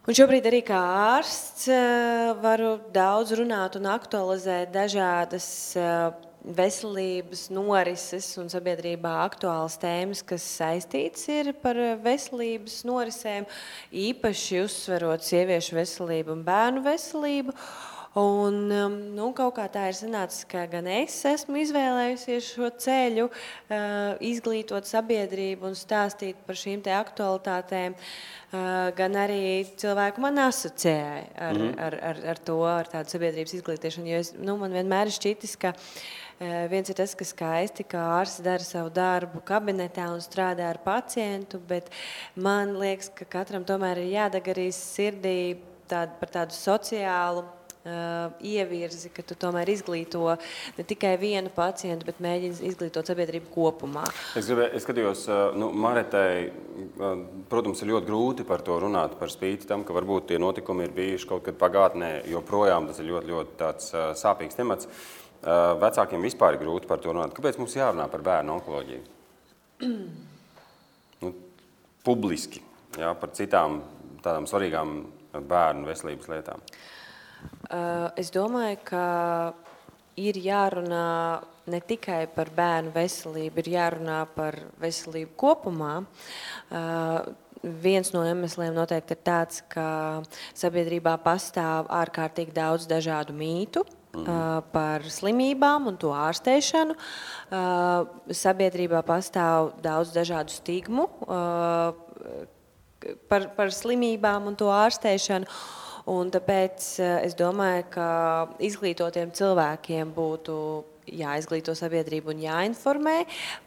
un 0.07 0.15
šobrīd 0.15 0.47
arī 0.47 0.61
kā 0.63 0.77
ārsts 1.17 1.65
eh, 1.67 2.29
varu 2.39 2.77
daudz 2.95 3.33
runāt 3.35 3.75
un 3.75 3.89
aktualizēt 3.91 4.71
dažādas 4.71 5.49
eh, 5.75 6.15
veselības 6.47 7.49
norises 7.51 8.29
un 8.39 8.47
sabiedrībā 8.51 9.11
aktuālas 9.25 9.75
tēmas, 9.81 10.23
kas 10.23 10.47
saistītas 10.61 11.27
ir 11.27 11.51
par 11.59 11.75
veselības 12.05 12.79
norisēm, 12.87 13.49
īpaši 13.91 14.63
uzsverot 14.63 15.27
sieviešu 15.27 15.75
veselību 15.81 16.37
un 16.37 16.47
bērnu 16.47 16.87
veselību. 16.87 17.55
Un, 18.13 18.71
um, 18.71 18.93
nu, 19.13 19.27
kaut 19.37 19.57
kā 19.59 19.67
tā 19.69 19.87
ir 19.91 19.95
sanācis, 19.97 20.45
ka 20.49 20.63
gan 20.71 20.87
es 20.89 21.13
esmu 21.27 21.59
izvēlējusies 21.61 22.47
šo 22.55 22.69
ceļu, 22.81 23.27
uh, 23.27 24.15
izglītot 24.25 24.87
sabiedrību 24.89 25.67
un 25.69 25.75
stāstīt 25.77 26.39
par 26.47 26.57
šīm 26.57 26.81
aktualitātēm, 26.97 27.93
uh, 27.97 28.61
gan 28.97 29.17
arī 29.21 29.67
cilvēku 29.77 30.23
man 30.23 30.39
asociēja 30.47 31.27
ar, 31.35 31.59
mm. 31.59 31.73
ar, 31.87 31.97
ar, 32.09 32.21
ar 32.33 32.41
to, 32.49 32.55
ar 32.65 32.89
tādu 32.89 33.13
sabiedrības 33.13 33.57
izglītīšanu. 33.59 34.09
Jo 34.09 34.23
es, 34.23 34.31
nu, 34.39 34.55
man 34.61 34.73
vienmēr 34.73 35.11
ir 35.11 35.17
šķitis, 35.19 35.53
ka 35.61 35.75
uh, 35.75 36.63
viens 36.71 36.89
ir 36.89 36.97
tas, 36.97 37.13
ka 37.17 37.27
skaisti, 37.27 37.85
ka 37.91 38.01
ārsts 38.21 38.41
dara 38.45 38.65
savu 38.65 38.89
darbu 38.95 39.43
kabinetā 39.45 40.07
un 40.15 40.23
strādā 40.25 40.71
ar 40.71 40.81
pacientu, 40.81 41.61
bet 41.69 41.91
man 42.33 42.79
liekas, 42.81 43.11
ka 43.19 43.29
katram 43.37 43.67
tomēr 43.67 44.01
ir 44.01 44.15
jādeg 44.15 44.51
arī 44.55 44.71
sirdī 44.73 45.37
tād, 45.91 46.17
par 46.17 46.33
tādu 46.33 46.57
sociālu 46.57 47.45
ievirzi, 48.43 49.09
ka 49.13 49.23
tu 49.25 49.35
tomēr 49.39 49.69
izglīto 49.71 50.33
ne 50.77 50.85
tikai 50.87 51.13
vienu 51.21 51.51
pacientu, 51.53 52.07
bet 52.07 52.19
mēģini 52.23 52.69
izglītot 52.69 53.07
sabiedrību 53.09 53.51
kopumā. 53.53 54.05
Es, 54.37 54.47
gribēju, 54.49 54.71
es 54.77 54.85
skatījos, 54.85 55.23
uh, 55.29 55.57
nu, 55.57 55.69
Maretai, 55.71 56.49
uh, 56.49 57.21
protams, 57.51 57.81
ir 57.83 57.91
ļoti 57.93 58.09
grūti 58.09 58.47
par 58.47 58.63
to 58.65 58.79
runāt, 58.83 59.17
par 59.19 59.31
spīti 59.33 59.69
tam, 59.69 59.85
ka 59.87 59.95
varbūt 59.97 60.31
tie 60.31 60.41
notikumi 60.41 60.87
ir 60.87 60.95
bijuši 60.97 61.29
kaut 61.29 61.45
kad 61.47 61.59
pagātnē, 61.59 62.11
joprojām 62.31 62.89
tas 62.89 63.01
ir 63.01 63.09
ļoti, 63.11 63.31
ļoti 63.33 63.57
tāds, 63.61 63.91
uh, 63.95 64.09
sāpīgs 64.17 64.59
temats. 64.59 64.89
Uh, 65.37 65.77
vecākiem 65.81 66.25
vispār 66.25 66.57
ir 66.57 66.63
grūti 66.63 66.89
par 66.89 66.99
to 67.03 67.13
runāt. 67.13 67.35
Kāpēc 67.37 67.59
mums 67.61 67.77
jārunā 67.77 68.09
par 68.11 68.25
bērnu 68.25 68.57
onkoloģiju? 68.57 69.03
nu, 71.23 71.33
publiski, 72.07 72.63
jā, 72.97 73.13
par 73.21 73.35
citām 73.37 73.81
tādām 74.25 74.49
svarīgām 74.49 74.99
bērnu 75.47 75.85
veselības 75.87 76.31
lietām. 76.33 76.63
Uh, 76.63 76.96
es 78.15 78.31
domāju, 78.31 78.79
ka 78.87 79.05
ir 80.17 80.39
jārunā 80.41 81.41
ne 81.67 81.81
tikai 81.83 82.25
par 82.33 82.49
bērnu 82.55 82.93
veselību, 82.95 83.61
ir 83.61 83.73
jārunā 83.75 84.21
par 84.35 84.55
veselību 84.81 85.35
kopumā. 85.39 85.99
Eh, 86.71 87.19
viens 87.83 88.13
no 88.13 88.23
iemesliem 88.25 88.73
noteikti 88.75 89.17
ir 89.17 89.21
tāds, 89.25 89.61
ka 89.69 90.23
sabiedrībā 90.55 91.17
pastāv 91.23 91.89
ārkārtīgi 91.91 92.55
daudz 92.55 92.87
dažādu 92.89 93.35
mītu. 93.35 93.83
Mm. 94.17 94.63
Par 94.71 95.03
slimībām 95.13 95.89
un 95.91 95.97
to 95.99 96.09
ārstēšanu. 96.15 96.95
Sabiedrībā 98.33 99.03
pastāv 99.05 99.75
daudz 99.83 100.13
dažādu 100.15 100.55
stigmu 100.55 101.05
par, 103.29 103.49
par 103.57 103.73
slimībām 103.73 104.47
un 104.49 104.57
to 104.57 104.71
ārstēšanu. 104.73 105.45
Un 106.07 106.29
tāpēc 106.31 106.85
eh, 107.03 107.15
es 107.27 107.35
domāju, 107.37 107.87
ka 107.91 108.09
izglītotiem 108.63 109.33
cilvēkiem 109.35 110.13
būtu 110.15 110.55
jāizglīto 111.07 111.71
sabiedrību 111.75 112.33
un 112.33 112.41
jāinformē 112.43 113.17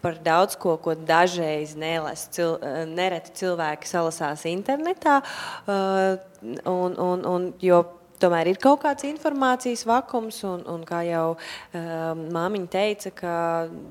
par 0.03 0.19
daudz 0.25 0.59
ko, 0.61 0.75
ko 0.81 0.93
dažreiz 0.95 1.73
nelas, 1.73 2.27
cil, 2.35 2.59
nereti 2.89 3.33
cilvēki 3.41 3.89
salasās 3.89 4.45
internetā. 4.49 5.21
Eh, 5.69 6.19
un, 6.69 6.97
un, 6.97 7.25
un, 7.29 7.49
jo 7.65 7.85
tomēr 8.21 8.51
ir 8.53 8.61
kaut 8.61 8.83
kāds 8.85 9.07
informācijas 9.09 9.85
vakums, 9.89 10.41
un, 10.49 10.65
un 10.69 10.85
kā 10.89 11.03
jau 11.09 11.27
um, 11.35 12.25
māmiņa 12.35 12.71
teica, 12.73 13.13
ka 13.17 13.35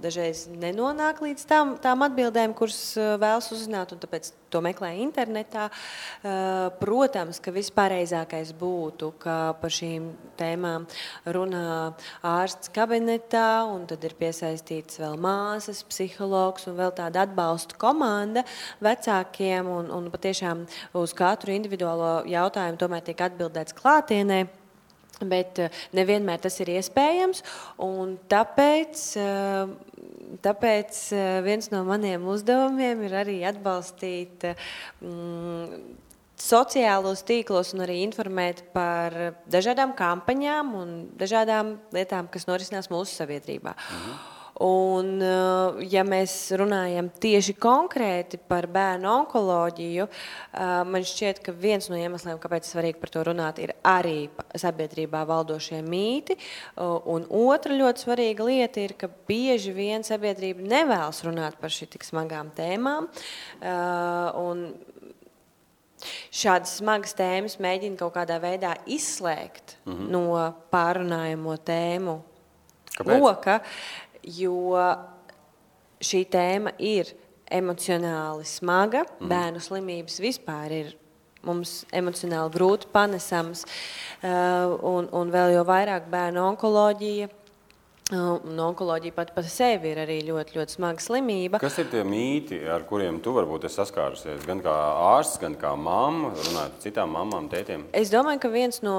dažreiz 0.04 0.46
nenonāk 0.54 1.24
līdz 1.26 1.46
tām, 1.50 1.76
tām 1.82 2.06
atbildēm, 2.06 2.54
kuras 2.58 2.80
uh, 3.00 3.16
vēlas 3.22 3.50
uzzināt, 3.56 3.94
un 3.96 4.02
tāpēc 4.04 4.32
to 4.50 4.62
meklē 4.66 4.92
internetā. 5.04 5.68
Uh, 5.70 6.70
protams, 6.82 7.42
ka 7.42 7.54
vispareizākais 7.54 8.54
būtu, 8.58 9.12
ka 9.22 9.38
par 9.62 9.74
šīm 9.74 10.12
tēmām 10.40 10.88
runā 11.30 11.94
ārsts 12.26 12.72
kabinetā, 12.74 13.64
un 13.70 13.86
tad 13.90 14.06
ir 14.08 14.16
piesaistīts 14.20 15.02
vēl 15.02 15.18
māsas, 15.22 15.84
psihologs 15.90 16.70
un 16.70 16.78
vēl 16.80 16.94
tāda 16.98 17.26
atbalstu 17.28 17.78
komanda 17.82 18.46
vecākiem, 18.84 19.70
un, 19.70 19.92
un 19.94 20.10
patiešām 20.14 20.66
uz 20.98 21.14
katru 21.18 21.54
individuālo 21.54 22.14
jautājumu 22.30 22.82
tomēr 22.82 23.06
tiek 23.06 23.28
atbildēts 23.30 23.78
klātienē 23.78 24.19
klātienē. 24.20 24.48
Bet 25.20 25.60
eh, 25.60 25.70
nevienmēr 25.92 26.40
tas 26.40 26.60
ir 26.62 26.70
iespējams. 26.78 27.42
Tāpēc, 28.32 29.02
eh, 29.20 30.38
tāpēc 30.42 31.00
eh, 31.12 31.42
viens 31.44 31.70
no 31.72 31.84
maniem 31.84 32.24
uzdevumiem 32.24 33.04
ir 33.04 33.16
arī 33.20 33.44
atbalstīt 33.44 34.48
mm, 35.02 35.98
sociālos 36.40 37.26
tīklos 37.28 37.74
un 37.76 37.84
arī 37.84 38.00
informēt 38.06 38.64
par 38.72 39.36
dažādām 39.52 39.92
kampaņām 39.92 40.74
un 40.80 40.98
dažādām 41.20 41.78
lietām, 41.92 42.32
kas 42.32 42.48
norisinās 42.48 42.88
mūsu 42.88 43.20
sabiedrībā. 43.20 43.76
Mhm. 43.76 44.39
Un, 44.60 45.22
eh, 45.24 45.86
ja 45.88 46.02
mēs 46.04 46.34
runājam 46.60 47.08
tieši 47.24 47.54
konkrēti 47.64 48.36
par 48.44 48.66
bērnu 48.68 49.08
onkoloģiju, 49.08 50.08
eh, 50.10 50.84
man 50.84 51.06
šķiet, 51.08 51.40
ka 51.46 51.54
viens 51.56 51.88
no 51.88 51.96
iemesliem, 51.96 52.36
kāpēc 52.44 52.68
ir 52.68 52.74
svarīgi 52.74 53.00
par 53.00 53.10
to 53.10 53.24
runāt, 53.24 53.60
ir 53.64 53.74
arī 53.86 54.28
sabiedrībā 54.52 55.24
valdošie 55.26 55.80
mīti. 55.82 56.36
Eh, 56.36 56.84
un 56.84 57.24
otra 57.32 57.72
ļoti 57.72 58.04
svarīga 58.04 58.44
lieta 58.44 58.84
ir, 58.84 58.98
ka 58.98 59.08
bieži 59.08 59.74
vien 59.74 60.04
sabiedrība 60.04 60.60
nevēlas 60.60 61.24
runāt 61.24 61.56
par 61.56 61.70
šīm 61.70 61.90
tik 61.90 62.04
smagām 62.04 62.52
tēmām. 62.52 63.08
Un 64.40 64.76
šādas 66.32 66.80
smagas 66.80 67.14
tēmas 67.14 67.58
mēģina 67.60 67.98
kaut 67.98 68.14
kādā 68.14 68.40
veidā 68.40 68.76
izslēgt 68.86 69.78
mm 69.86 69.94
-hmm. 69.94 70.10
no 70.10 70.54
pārunājamo 70.72 71.58
tēmu 71.58 72.22
Kāpēc? 72.98 73.20
loka 73.20 73.60
jo 74.38 74.78
šī 76.04 76.24
tēma 76.32 76.74
ir 76.78 77.14
emocionāli 77.50 78.46
smaga. 78.48 79.06
Mm. 79.18 79.30
Bērnu 79.32 79.64
slimības 79.64 80.20
vispār 80.22 80.76
ir 80.76 80.96
mums 81.46 81.84
emocionāli 81.96 82.52
grūti 82.52 82.90
panesams, 82.92 83.64
uh, 83.64 84.76
un, 84.86 85.08
un 85.16 85.32
vēl 85.32 85.56
jau 85.56 85.64
vairāk 85.68 86.10
bērnu 86.12 86.44
onkoloģija 86.52 87.30
Un 88.10 88.58
onkoloģija 88.58 89.14
pati 89.14 89.34
par 89.36 89.46
sevi 89.46 89.92
ir 89.92 90.00
arī 90.02 90.16
ļoti, 90.26 90.56
ļoti 90.58 90.74
smaga 90.80 91.04
slimība. 91.04 91.60
Kas 91.62 91.76
ir 91.78 91.92
tie 91.92 92.02
mīti, 92.02 92.58
ar 92.66 92.82
kuriem 92.90 93.20
tu 93.22 93.36
varbūt 93.36 93.68
esi 93.70 93.78
saskārusies? 93.78 94.48
Gan 94.50 94.64
kā 94.66 94.74
ārsts, 95.12 95.38
gan 95.44 95.54
kā 95.60 95.76
mamma, 95.78 96.32
runājot 96.34 96.74
par 96.74 96.82
citām 96.82 97.14
mamām, 97.14 97.52
tētiem? 97.52 97.84
Es 97.94 98.10
domāju, 98.10 98.42
ka 98.42 98.50
viens 98.50 98.82
no 98.82 98.96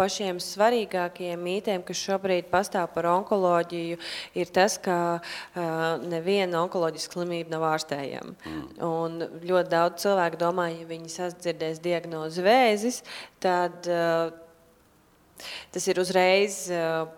pašiem 0.00 0.40
svarīgākajiem 0.40 1.44
mītiem, 1.44 1.84
kas 1.84 2.00
šobrīd 2.00 2.48
pastāv 2.48 2.88
par 2.94 3.10
onkoloģiju, 3.12 4.00
ir 4.40 4.54
tas, 4.56 4.78
ka 4.80 4.96
uh, 5.20 5.60
neviena 6.08 6.62
onkoloģiska 6.64 7.18
slimība 7.18 7.58
nav 7.58 7.68
ārstējama. 7.74 8.34
Mm. 8.40 8.64
Un 8.88 9.20
ļoti 9.44 9.72
daudz 9.76 10.06
cilvēku 10.06 10.40
domā, 10.40 10.70
ja 10.72 10.88
viņi 10.88 11.12
sadzirdēs 11.12 11.84
diagnozi 11.84 12.48
vēzis, 12.48 13.04
tad 13.44 13.84
uh, 13.92 14.32
Tas 15.74 15.84
ir 15.90 15.98
uzreiz, 16.00 16.58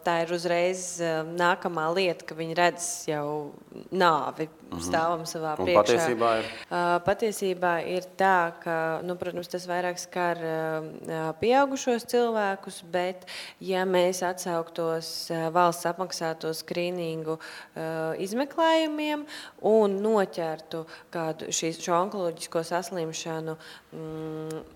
tā 0.04 0.14
ir 0.24 0.32
uzreiz 0.34 0.98
nākamā 1.38 1.86
lieta, 1.94 2.26
ka 2.26 2.36
viņi 2.38 2.56
redz 2.58 2.86
jau 3.08 3.26
nāvi 3.94 4.48
mhm. 4.48 4.82
stāvam 4.82 5.24
savā 5.28 5.54
Un 5.56 5.68
priekšā. 5.68 5.82
Patiesībā 5.82 6.32
ir? 6.40 6.48
Patiesībā 7.06 7.72
ir 7.94 8.08
tā, 8.18 8.38
ka, 8.62 8.78
nu, 9.06 9.14
protams, 9.20 9.50
tas 9.52 9.66
vairāk 9.70 10.00
skar 10.02 10.42
pieaugušos 11.42 12.08
cilvēkus, 12.10 12.80
bet 12.92 13.28
ja 13.64 13.84
mēs 13.88 14.24
atsauktos 14.26 15.12
valsts 15.54 15.88
apmaksāto 15.90 16.52
skrīningu 16.56 17.38
izmeklējumiem 18.24 19.24
un 19.70 20.00
noķertu 20.02 20.84
kādu 21.14 21.52
šīs, 21.54 21.80
šo 21.84 21.94
onkoloģisko 22.02 22.64
saslimšanu, 22.66 23.56
mm, 23.94 24.66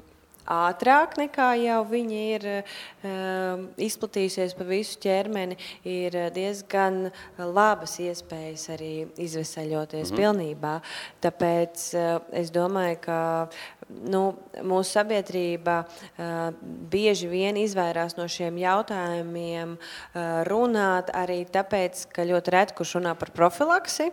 ātrāk 0.48 1.16
nekā 1.20 1.48
jau 1.62 1.80
viņa 1.88 2.20
ir 2.36 2.46
uh, 2.52 3.62
izplatījusies 3.76 4.56
pa 4.58 4.66
visu 4.68 4.98
ķermeni, 5.02 5.58
ir 5.88 6.16
diezgan 6.34 7.10
labas 7.38 7.98
iespējas 8.02 8.68
arī 8.74 8.92
izvesaļoties 9.16 10.10
mm 10.10 10.16
-hmm. 10.16 10.20
pilnībā. 10.20 10.74
Tāpēc 11.22 11.86
uh, 11.94 12.22
es 12.32 12.50
domāju, 12.50 12.98
ka 13.00 13.48
nu, 13.88 14.34
mūsu 14.62 14.98
sabiedrība 14.98 15.84
uh, 15.84 16.50
bieži 16.90 17.28
vien 17.28 17.56
izvairās 17.56 18.16
no 18.16 18.28
šiem 18.28 18.58
jautājumiem 18.58 19.76
uh, 19.76 20.42
runāt 20.48 21.10
arī 21.14 21.44
tāpēc, 21.44 22.06
ka 22.12 22.24
ļoti 22.24 22.50
reti 22.50 22.74
kurš 22.74 22.96
runā 23.00 23.14
par 23.14 23.30
profilaksi. 23.30 24.10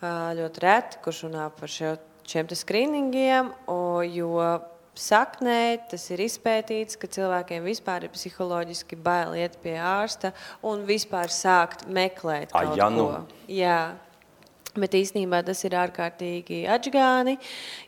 Ļoti 0.00 0.62
reti, 0.64 0.98
kurš 1.04 1.24
runā 1.26 1.50
par 1.52 1.68
šo, 1.68 1.96
šiem 2.24 2.48
skrīningiem, 2.56 3.50
jo 4.14 4.60
saknē 5.00 5.80
tas 5.90 6.04
ir 6.12 6.22
izpētīts, 6.26 6.98
ka 7.00 7.10
cilvēkiem 7.10 7.64
vispār 7.66 8.06
ir 8.06 8.14
psiholoģiski 8.14 8.98
bail 9.00 9.34
iet 9.40 9.56
pie 9.64 9.78
ārsta 9.80 10.34
un 10.66 10.84
vispār 10.88 11.32
sākt 11.32 11.86
meklēt 11.88 12.52
kaut 12.52 12.74
A, 12.74 12.78
ja 12.78 12.88
nu. 12.92 13.08
ko. 13.08 13.42
Jā. 13.50 13.80
Bet 14.78 14.94
īstenībā 14.94 15.40
tas 15.42 15.58
ir 15.66 15.74
ārkārtīgi 15.74 16.60
atgāni, 16.70 17.34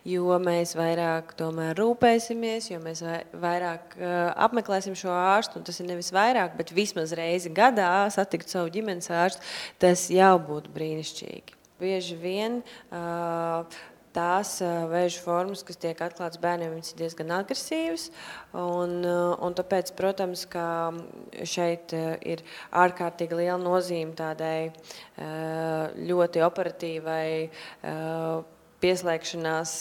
jo 0.08 0.34
mēs 0.42 0.72
vairāk 0.74 1.30
tomēr 1.38 1.76
rūpēsimies, 1.78 2.72
jo 2.72 2.80
mēs 2.82 3.04
vairāk 3.38 3.94
uh, 4.00 4.32
apmeklēsim 4.48 4.96
šo 4.98 5.12
ārstu. 5.14 5.62
Tas 5.62 5.78
ir 5.78 5.86
nevis 5.92 6.10
vairāk, 6.14 6.56
bet 6.58 6.74
vismaz 6.74 7.14
reizi 7.14 7.52
gadā 7.54 8.08
satikt 8.10 8.50
savu 8.50 8.72
ģimenes 8.74 9.12
ārstu. 9.14 9.46
Tas 9.78 10.08
jau 10.10 10.34
būtu 10.42 10.74
brīnišķīgi. 10.74 11.60
Bieži 11.82 12.18
vien 12.18 12.60
uh, 12.90 13.62
tās 14.14 14.56
vēža 14.62 15.22
formas, 15.24 15.64
kas 15.66 15.80
tiek 15.80 15.98
atklātas 16.04 16.40
bērniem, 16.42 16.76
ir 16.78 16.98
diezgan 16.98 17.32
agresīvas. 17.38 18.10
Un, 18.58 19.00
un 19.06 19.56
tāpēc, 19.58 19.94
protams, 19.98 20.44
ka 20.52 20.66
šeit 21.48 21.94
ir 21.94 22.44
ārkārtīgi 22.84 23.40
liela 23.42 23.60
nozīme 23.62 24.16
tādai 24.18 24.72
ļoti 26.12 26.44
operatīvai 26.46 27.26
pieslēgšanās 28.82 29.74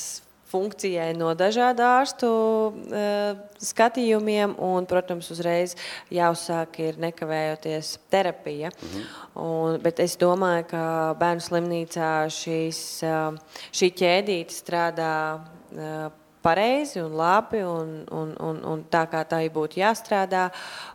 funkcijai 0.52 1.12
no 1.18 1.32
dažādu 1.38 1.86
ārstu 1.88 2.30
uh, 2.72 3.40
skatījumiem, 3.62 4.56
un, 4.60 4.88
protams, 4.90 5.32
uzreiz 5.34 5.76
jāuzsāk 6.12 6.80
ir 6.84 7.02
nekavējoties 7.02 7.98
terapija. 8.12 8.70
-hmm. 8.70 9.04
un, 9.42 9.82
bet 9.82 10.00
es 10.00 10.18
domāju, 10.18 10.68
ka 10.72 10.86
bērnu 11.20 11.42
slimnīcā 11.42 12.14
šīs, 12.30 12.82
uh, 13.08 13.38
šī 13.72 13.94
ķēdīte 14.02 14.54
strādā 14.54 15.14
uh, 15.38 16.12
pareizi 16.42 17.00
un 17.00 17.14
labi, 17.16 17.62
un, 17.64 18.06
un, 18.12 18.34
un, 18.40 18.64
un 18.66 18.84
tā 18.90 19.06
kā 19.10 19.24
tā 19.26 19.42
būtu 19.54 19.80
jāstrādā. 19.82 20.50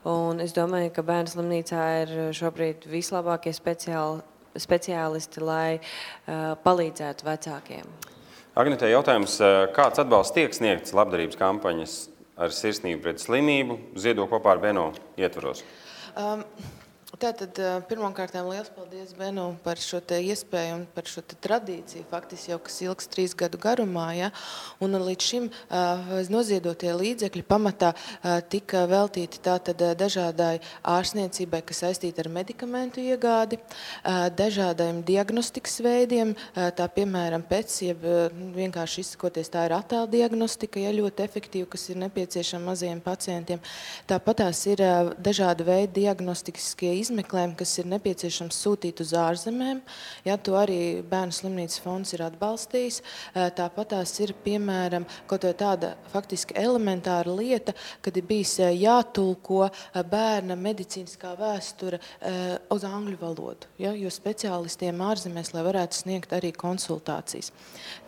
Un 0.04 0.40
es 0.40 0.52
domāju, 0.56 0.90
ka 0.94 1.06
bērnu 1.06 1.32
slimnīcā 1.32 1.84
ir 2.02 2.16
šobrīd 2.36 2.88
vislabākie 2.90 3.54
speciāli, 3.54 4.22
speciālisti, 4.56 5.40
lai 5.40 5.78
uh, 5.78 6.54
palīdzētu 6.64 7.26
vecākiem. 7.26 8.15
Agnitē, 8.56 8.88
jautājums, 8.88 9.34
eh, 9.44 9.66
kāds 9.76 10.00
atbalsts 10.00 10.32
tiek 10.32 10.54
sniegts 10.56 10.94
labdarības 10.96 11.36
kampaņas 11.36 11.96
ar 12.40 12.54
sirsnību 12.56 13.02
pret 13.04 13.20
slimību 13.20 13.76
ziedo 14.00 14.24
kopā 14.30 14.54
ar 14.54 14.62
Beno 14.62 14.86
ietvaros? 15.20 15.60
Um, 16.16 16.40
Tātad 17.16 17.56
pirmkārt, 17.88 18.34
liels 18.44 18.68
paldies 18.76 19.14
Benu 19.16 19.46
par 19.64 19.78
šo 19.80 20.02
iespēju 20.04 20.74
un 20.74 20.82
par 20.92 21.06
šo 21.08 21.22
tradīciju, 21.24 22.04
faktiski 22.10 22.50
jau 22.50 22.58
kas 22.60 22.74
ilgs 22.84 23.08
trīs 23.08 23.32
gadu 23.32 23.56
garumā. 23.56 24.10
Ja? 24.12 24.28
Un 24.84 24.92
līdz 25.00 25.24
šim 25.24 25.46
noziedotie 26.28 26.92
līdzekļi 26.92 27.44
pamatā 27.48 27.94
tika 28.52 28.82
veltīti 28.90 29.40
tātad 29.40 29.80
dažādai 29.96 30.58
ārstniecībai, 30.84 31.62
kas 31.64 31.80
saistīta 31.86 32.24
ar 32.24 32.30
medikamentu 32.34 33.00
iegādi, 33.00 33.60
dažādiem 34.36 35.00
diagnostikas 35.06 35.78
veidiem, 35.86 36.34
tā 36.52 36.88
piemēram 36.98 37.46
pēc, 37.48 37.78
jeb 37.86 38.04
vienkārši 38.58 39.06
izsakoties, 39.06 39.52
tā 39.56 39.64
ir 39.70 39.76
attēla 39.78 40.10
diagnostika, 40.12 40.84
ja 40.84 40.92
ļoti 40.92 41.24
efektīva, 41.24 41.70
kas 41.72 41.88
ir 41.88 42.02
nepieciešama 42.04 42.74
maziem 42.74 43.00
pacientiem. 43.00 43.64
Tāpat 44.10 44.42
tās 44.44 44.66
ir 44.68 44.84
dažāda 45.16 45.64
veida 45.64 45.96
diagnostiskie 45.96 46.92
izmeklējumi, 47.06 47.56
kas 47.56 47.72
ir 47.80 47.88
nepieciešams 47.94 48.60
sūtīt 48.66 49.00
uz 49.04 49.14
ārzemēm. 49.16 49.80
Ja, 50.26 50.36
to 50.36 50.58
arī 50.58 51.00
Bērnu 51.06 51.34
slimnīcas 51.34 51.80
fonds 51.84 52.12
ir 52.12 52.26
atbalstījis. 52.26 53.00
Tāpat 53.56 53.92
tās 53.94 54.12
ir 54.20 54.34
piemēram 54.44 55.06
tāda 55.30 55.94
faktiski 56.12 56.56
elementāra 56.58 57.32
lieta, 57.32 57.74
kad 58.02 58.16
ir 58.18 58.26
bijis 58.26 58.56
jātulko 58.58 59.68
bērna 60.10 60.56
medicīniskā 60.58 61.34
vēsture 61.38 62.00
uz 62.72 62.86
angļu 62.86 63.18
valodu, 63.20 63.70
ja, 63.80 63.92
jo 63.96 64.10
speciālistiem 64.12 65.00
ārzemēs, 65.06 65.52
lai 65.54 65.64
varētu 65.66 66.00
sniegt 66.00 66.34
arī 66.36 66.52
konsultācijas. 66.56 67.52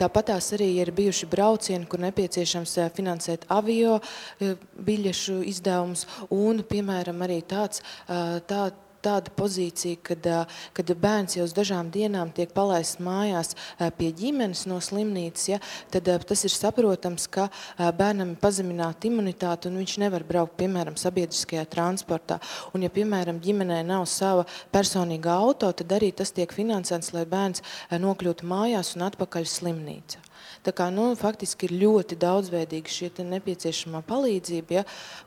Tāpat 0.00 0.32
tās 0.32 0.50
arī 0.56 0.70
ir 0.82 0.92
bijuši 0.96 1.28
braucieni, 1.30 1.86
kur 1.88 2.02
nepieciešams 2.02 2.76
finansēt 2.96 3.46
avio 3.54 3.98
biļešu 4.40 5.40
izdevumus 5.52 6.06
un, 6.34 6.64
piemēram, 6.66 7.22
arī 7.26 7.40
tāds, 7.48 7.82
tā, 8.08 8.68
tāda 9.08 9.32
pozīcija, 9.34 10.00
kad, 10.10 10.28
kad 10.76 10.92
bērns 11.02 11.38
jau 11.38 11.46
uz 11.48 11.54
dažām 11.56 11.90
dienām 11.94 12.32
tiek 12.36 12.52
palaists 12.56 13.00
mājās 13.02 13.54
pie 13.98 14.10
ģimenes 14.16 14.66
no 14.70 14.80
slimnīcas, 14.84 15.48
ja, 15.54 15.60
tad 15.92 16.10
tas 16.28 16.44
ir 16.44 16.54
saprotams, 16.54 17.28
ka 17.32 17.48
bērnam 17.78 18.34
ir 18.34 18.42
pazemināta 18.42 19.08
imunitāte 19.10 19.70
un 19.70 19.80
viņš 19.80 19.96
nevar 20.04 20.26
braukt, 20.28 20.56
piemēram, 20.60 20.98
sabiedriskajā 21.00 21.64
transportā. 21.72 22.40
Un, 22.74 22.84
ja, 22.86 22.92
piemēram, 22.92 23.40
ģimenē 23.44 23.82
nav 23.88 24.06
sava 24.10 24.46
personīga 24.74 25.38
auto, 25.38 25.70
tad 25.72 25.98
arī 25.98 26.12
tas 26.16 26.34
tiek 26.36 26.52
finansēts, 26.54 27.14
lai 27.16 27.26
bērns 27.28 27.64
nokļūtu 28.04 28.48
mājās 28.48 28.96
un 28.98 29.08
atpakaļ 29.08 29.48
slimnīcā. 29.48 30.27
Tā 30.66 30.74
kā, 30.76 30.88
nu, 30.94 31.10
faktiski 31.18 31.68
ir 31.68 31.76
ļoti 31.82 32.18
daudzveidīga 32.20 32.92
šī 32.92 33.10
nepieciešamā 33.28 34.02
palīdzība, 34.08 34.80
ja, 34.80 34.84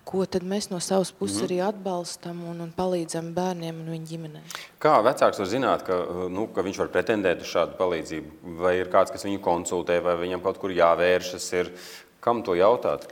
ko 0.08 0.26
mēs 0.44 0.70
no 0.72 0.80
savas 0.84 1.12
puses 1.12 1.42
mm 1.42 1.48
arī 1.48 1.58
atbalstam 1.66 2.44
un, 2.52 2.62
un 2.62 2.72
palīdzam 2.76 3.32
bērniem 3.34 3.80
un 3.82 3.90
viņu 3.96 4.10
ģimenēm. 4.12 4.54
Kā 4.82 5.00
vecāks 5.02 5.40
var 5.42 5.50
zināt, 5.50 5.84
ka, 5.88 5.98
nu, 6.30 6.48
ka 6.54 6.62
viņš 6.62 6.84
var 6.84 6.92
pretendēt 6.94 7.42
uz 7.42 7.50
šādu 7.50 7.78
palīdzību? 7.80 8.56
Vai 8.62 8.78
ir 8.80 8.92
kāds, 8.94 9.12
kas 9.12 9.26
viņu 9.26 9.42
konsultē, 9.42 10.02
vai 10.04 10.16
viņam 10.22 10.44
kaut 10.46 10.62
kur 10.62 10.74
jāvēršas? 10.76 11.52
Ir? 11.62 11.74
Kam 12.22 12.44
to 12.46 12.54
jautāt? 12.54 13.08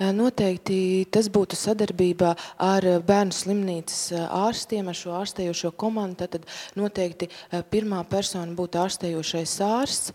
Noteikti 0.00 1.06
tas 1.12 1.28
būtu 1.32 1.56
sadarbībā 1.56 2.30
ar 2.60 2.84
bērnu 3.04 3.32
slimnīcas 3.32 4.14
ārstiem, 4.32 4.88
ar 4.88 4.96
šo 4.96 5.14
ārstējošo 5.16 5.70
komandu. 5.80 6.28
Tad 6.28 6.44
noteikti 6.76 7.30
pirmā 7.72 8.02
persona 8.08 8.52
būtu 8.56 8.80
ārstējošais 8.80 9.54
ārsts, 9.64 10.12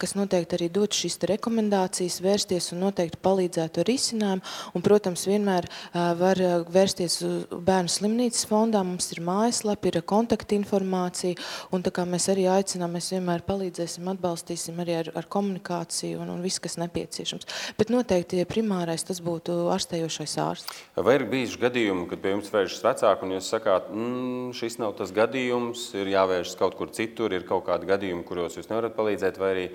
kas 0.00 0.14
noteikti 0.16 0.56
arī 0.56 0.68
dod 0.72 0.96
šīs 0.96 1.18
rekomendācijas, 1.32 2.20
vērsties 2.24 2.70
un 2.72 2.82
noteikti 2.86 3.20
palīdzētu 3.24 3.84
ar 3.84 3.92
izcinājumu. 3.92 4.54
Un, 4.72 4.84
protams, 4.84 5.26
vienmēr 5.28 5.68
var 5.92 6.40
vērsties 6.72 7.18
uz 7.28 7.46
bērnu 7.52 7.92
slimnīcas 7.92 8.48
fondā. 8.48 8.80
Mums 8.84 9.12
ir 9.12 9.20
mājaslapa, 9.24 9.92
ir 9.92 10.00
kontaktinformācija. 10.12 11.36
Un 11.72 11.84
tā 11.84 11.92
kā 11.92 12.08
mēs 12.08 12.30
arī 12.32 12.48
aicinām, 12.52 12.96
mēs 12.96 13.12
vienmēr 13.12 13.44
palīdzēsim, 13.48 14.08
atbalstīsim 14.16 14.80
arī 14.80 14.98
ar, 15.02 15.12
ar 15.20 15.28
komunikāciju 15.36 16.20
un, 16.24 16.32
un 16.36 16.44
viss, 16.44 16.60
kas 16.62 16.80
nepieciešams. 16.80 17.48
Bet 17.82 17.88
noteikti 17.90 18.44
primārais 18.46 19.02
tas 19.02 19.18
būtu 19.18 19.56
ārstējošais 19.74 20.32
ārsts. 20.38 20.82
Vai 21.02 21.16
ir 21.16 21.24
bijuši 21.26 21.58
gadījumi, 21.64 22.04
kad 22.12 22.20
pie 22.22 22.30
jums 22.36 22.52
vēršas 22.54 22.84
vecāki 22.84 23.26
un 23.26 23.32
jūs 23.34 23.48
sakāt, 23.50 23.88
mm, 23.90 24.52
šis 24.54 24.78
nav 24.78 24.92
tas 25.00 25.10
gadījums, 25.16 25.88
ir 25.98 26.12
jāvēršas 26.12 26.60
kaut 26.60 26.76
kur 26.78 26.92
citur, 26.94 27.34
ir 27.34 27.42
kaut 27.48 27.64
kādi 27.66 27.90
gadījumi, 27.90 28.22
kuros 28.28 28.54
jūs 28.54 28.70
nevarat 28.70 28.94
palīdzēt, 28.94 29.40
vai 29.42 29.50
arī, 29.56 29.66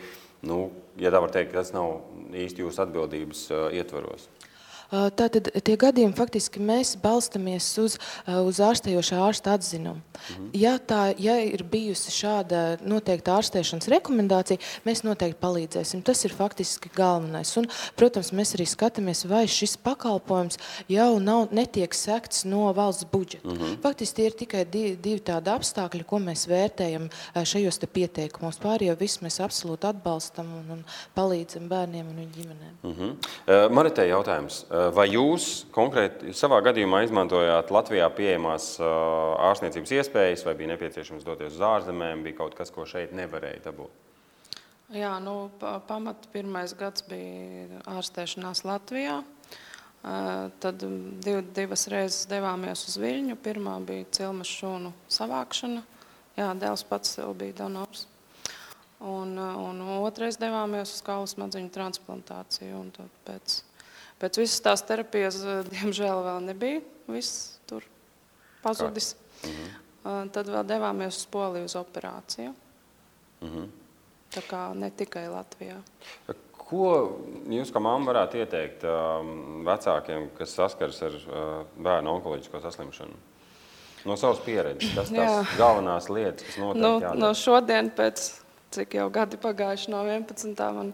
nu, 0.47 0.61
ja 1.03 1.11
tā 1.11 1.19
var 1.19 1.35
teikt, 1.35 1.51
tas 1.57 1.73
nav 1.75 1.97
īsti 2.31 2.63
jūsu 2.63 2.85
atbildības 2.85 3.43
uh, 3.51 3.67
ietvaros? 3.75 4.29
Tātad 4.87 5.49
tie 5.67 5.75
gadījumi 5.79 6.15
faktiski 6.15 6.61
mēs 6.63 6.93
balstamies 7.01 7.67
uz, 7.81 7.97
uz 8.23 8.59
ārstējošā 8.63 9.19
ārsta 9.19 9.57
atzinumu. 9.57 9.99
Mhm. 10.17 10.45
Ja, 10.57 10.77
tā, 10.79 11.11
ja 11.19 11.35
ir 11.43 11.63
bijusi 11.67 12.13
šāda 12.15 12.79
noteikta 12.87 13.35
ārstēšanas 13.37 13.89
rekomendācija, 13.91 14.61
mēs 14.87 15.03
noteikti 15.03 15.39
palīdzēsim. 15.41 16.03
Tas 16.07 16.23
ir 16.25 16.35
faktiski 16.35 16.91
galvenais. 16.95 17.51
Un, 17.59 17.67
protams, 17.99 18.31
mēs 18.35 18.55
arī 18.55 18.67
skatāmies, 18.69 19.25
vai 19.27 19.43
šis 19.51 19.75
pakalpojums 19.83 20.59
jau 20.91 21.09
nav, 21.23 21.51
netiek 21.55 21.93
sekts 21.95 22.45
no 22.47 22.71
valsts 22.77 23.09
budžeta. 23.11 23.47
Mhm. 23.51 23.81
Faktiski 23.83 24.21
tie 24.21 24.29
ir 24.31 24.39
tikai 24.39 24.63
divi, 24.65 24.95
divi 24.95 25.23
tādi 25.27 25.51
apstākļi, 25.51 26.07
ko 26.07 26.21
mēs 26.23 26.47
vērtējam 26.47 27.09
šajos 27.35 27.83
pieteikumos. 27.91 28.61
Pārējo 28.63 28.95
visu 28.99 29.25
mēs 29.25 29.41
absolūti 29.43 29.91
atbalstam 29.91 30.49
un, 30.61 30.71
un 30.77 30.81
palīdzam 31.15 31.67
bērniem 31.69 32.07
un 32.07 32.23
viņu 32.23 32.33
ģimenēm. 32.39 32.73
Mhm. 32.87 33.13
Uh, 33.47 33.67
Maritē 33.73 34.07
jautājums. 34.07 34.63
Eh, 34.76 34.76
vai 34.95 35.05
jūs 35.11 35.67
konkrēti 35.75 36.33
savā 36.35 36.59
gadījumā 36.65 37.03
izmantojāt 37.05 37.71
Latvijā 37.71 38.09
pieejamās 38.13 38.73
eh, 38.81 38.87
ārstniecības 39.49 39.93
iespējas, 39.99 40.43
vai 40.47 40.55
bija 40.59 40.73
nepieciešams 40.73 41.25
doties 41.27 41.55
uz 41.55 41.63
ārzemēm, 41.63 42.25
bija 42.25 42.39
kaut 42.41 42.57
kas, 42.57 42.73
ko 42.73 42.87
šeit 42.89 43.13
nevarēja 43.15 43.63
dabūt? 43.69 44.03
Jā, 44.95 45.17
nu, 45.19 45.49
pamat 45.59 46.29
pirmais 46.31 46.71
gads 46.79 47.03
bija 47.07 47.81
ārstēšanās 47.97 48.63
Latvijā. 48.67 49.21
Eh, 49.21 50.33
tad 50.63 50.83
div, 51.23 51.41
divas 51.55 51.87
reizes 51.91 52.27
devāmies 52.31 52.87
uz 52.89 52.99
Viļņu. 53.01 53.39
Pirmā 53.43 53.77
bija 53.87 54.09
cilmes 54.19 54.51
šūnu 54.51 54.91
savākšana. 55.11 55.85
Jā, 56.37 56.51
dēls 56.59 56.85
pats 56.87 57.17
bija 57.39 57.55
donors. 57.63 58.05
Un, 58.97 59.37
un 59.37 59.81
otrais 59.99 60.39
devāmies 60.41 60.95
uz 60.95 61.01
kaulu 61.05 61.29
smadzeņu 61.29 61.73
transplantāciju. 61.73 62.79
Un 62.81 62.93
tad 62.95 63.17
pēc 63.27 63.61
Pēc 64.21 64.39
visas 64.41 64.63
tās 64.65 64.83
terapijas, 64.85 65.39
eh, 65.43 65.61
diemžēl, 65.73 66.23
vēl 66.25 66.47
nebija 66.47 66.81
viss 67.07 67.59
tur 67.69 67.85
pazudis. 68.63 69.15
Mhm. 69.43 69.75
Tad 70.31 70.47
vēl 70.47 70.63
devāmies 70.63 71.17
uz 71.19 71.25
Poliju 71.27 71.67
uz 71.67 71.75
operāciju. 71.75 72.53
Mhm. 73.43 73.65
Tā 74.31 74.43
kā 74.47 74.61
ne 74.75 74.89
tikai 74.91 75.27
Latvijā. 75.31 75.79
Ko 76.67 76.87
jūs 77.47 77.71
kā 77.71 77.79
mamma 77.79 78.11
varētu 78.11 78.41
ieteikt 78.41 78.83
um, 78.83 79.63
vecākiem, 79.67 80.29
kas 80.35 80.55
saskaras 80.57 80.99
ar 81.07 81.15
uh, 81.15 81.61
bērnu 81.79 82.11
onkoloģisko 82.17 82.59
saslimšanu? 82.63 83.15
No 84.07 84.17
savas 84.19 84.41
pieredzes, 84.43 84.91
kas 84.95 85.11
tās 85.11 85.53
galvenās 85.59 86.09
lietas, 86.11 86.43
kas 86.47 86.59
notiek? 86.59 86.83
Nu, 86.83 87.13
no 87.19 87.31
šodien 87.35 87.89
pēc 87.95 88.27
cik 88.73 88.97
jau 88.97 89.07
gadi 89.13 89.39
pagājuši 89.41 89.91
no 89.93 90.01
11. 90.05 90.53
man 90.75 90.91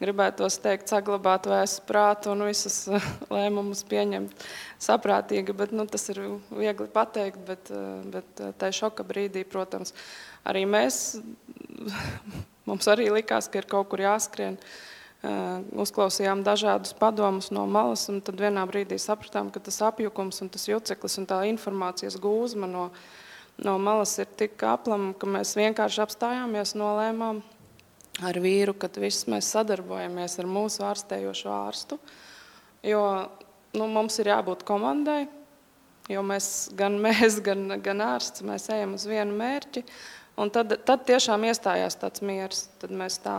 gribētos 0.00 0.58
teikt, 0.62 0.90
saglabāt 0.90 1.48
vēsu 1.50 1.82
prātu 1.88 2.32
un 2.32 2.44
visus 2.46 2.84
lēmumus 3.34 3.82
pieņemt 3.88 4.46
saprātīgi, 4.82 5.54
bet 5.56 5.74
nu, 5.76 5.86
tas 5.90 6.06
ir 6.12 6.22
viegli 6.50 6.88
pateikt, 6.92 7.40
bet, 7.48 7.72
bet 8.12 8.44
tai 8.60 8.72
šoka 8.76 9.06
brīdī, 9.06 9.46
protams, 9.48 9.94
arī 10.46 10.66
mēs, 10.70 11.18
mums 12.68 12.92
arī 12.92 13.10
likās, 13.14 13.50
ka 13.50 13.62
ir 13.62 13.70
kaut 13.70 13.90
kur 13.92 14.04
jāskrien. 14.06 14.60
Uzklausījām 15.26 16.44
dažādus 16.46 16.92
padomus 16.94 17.48
no 17.50 17.64
malas, 17.66 18.04
un 18.12 18.20
tad 18.22 18.38
vienā 18.38 18.62
brīdī 18.68 18.98
sapratām, 19.00 19.48
ka 19.50 19.58
tas 19.64 19.80
apjukums 19.82 20.38
un 20.44 20.50
tas 20.52 20.68
juceklis 20.68 21.16
un 21.18 21.26
tā 21.26 21.40
informācijas 21.48 22.18
gūzma 22.22 22.68
no, 22.70 22.90
no 23.64 23.76
malas 23.82 24.16
ir 24.22 24.28
tik 24.38 24.60
aplama, 24.66 25.14
ka 25.18 25.28
mēs 25.30 25.54
vienkārši 25.58 26.02
apstājāmies, 26.04 26.74
nolēmām 26.78 27.40
ar 28.26 28.40
vīru, 28.40 28.74
ka 28.76 28.90
viss 29.00 29.28
mēs 29.30 29.52
sadarbojamies 29.54 30.38
ar 30.40 30.50
mūsu 30.50 30.84
ārstējošo 30.88 31.52
ārstu, 31.52 31.98
jo 32.84 33.02
nu, 33.76 33.88
mums 33.88 34.18
ir 34.20 34.32
jābūt 34.32 34.64
komandai, 34.68 35.26
jo 36.08 36.22
mēs, 36.24 36.70
gan 36.76 37.00
mēs, 37.02 37.40
gan, 37.46 37.80
gan 37.84 38.04
ārsts, 38.12 38.44
mēs 38.46 38.70
ejam 38.72 38.96
uz 38.96 39.08
vienu 39.08 39.36
mērķi, 39.36 39.84
Un 40.36 40.52
tad, 40.52 40.74
tad 40.84 41.06
tiešām 41.08 41.46
iestājās 41.48 41.96
tāds 41.96 42.20
miers. 42.24 42.66
Tad 42.80 42.92
mēs 42.92 43.16
tā 43.24 43.36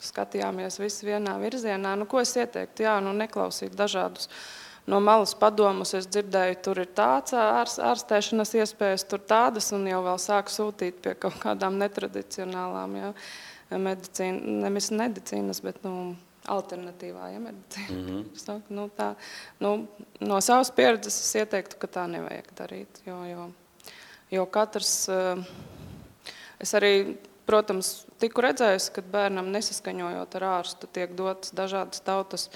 skatījāmies 0.00 0.78
visi 0.80 1.08
vienā 1.08 1.34
virzienā. 1.42 1.96
Nu, 1.98 2.06
ko 2.08 2.22
es 2.22 2.36
ieteiktu? 2.38 2.86
Jā, 2.86 2.96
nu, 3.02 3.12
neklausīt 3.18 3.74
dažādus 3.76 4.30
no 4.90 5.00
malas 5.04 5.34
padomus. 5.38 5.94
Es 5.98 6.08
dzirdēju, 6.10 6.58
tur 6.66 6.82
ir 6.82 6.90
tāds 6.96 7.34
ārstēšanas 7.36 8.54
iespējas, 8.62 9.06
tur 9.10 9.22
tādas, 9.22 9.70
un 9.76 9.86
jau 9.90 10.02
vēl 10.06 10.18
sāku 10.22 10.54
sūtīt 10.54 11.00
pie 11.04 11.14
kaut 11.22 11.38
kādām 11.42 11.78
netradicionālām 11.80 12.98
jā, 12.98 13.12
medicīna, 13.78 14.58
nevis 14.66 14.90
medicīnas, 14.90 15.62
bet 15.64 15.80
nu, 15.86 16.14
alternatīvā 16.50 17.32
ja, 17.34 17.40
medicīna. 17.46 17.96
Mm 17.96 18.06
-hmm. 18.06 18.38
Saku, 18.44 18.74
nu, 18.74 18.88
tā, 18.96 19.14
nu, 19.60 19.74
no 20.20 20.40
savas 20.40 20.70
pieredzes 20.70 21.20
es 21.20 21.34
ieteiktu, 21.34 21.76
ka 21.78 21.86
tā 21.86 22.06
nevajag 22.10 22.54
darīt, 22.56 23.04
jo, 23.06 23.24
jo, 23.24 23.50
jo 24.30 24.46
katrs... 24.46 25.08
Uh, 25.08 25.44
Es 26.60 26.74
arī, 26.76 27.16
protams, 27.48 28.04
tiku 28.20 28.44
redzējis, 28.44 28.90
ka 28.92 29.04
bērnam 29.12 29.48
nesaskaņojot 29.54 30.36
ar 30.36 30.46
ārstu 30.58 30.90
tiek 30.92 31.14
dotas 31.16 31.54
dažādas 31.56 32.04
tautas, 32.04 32.48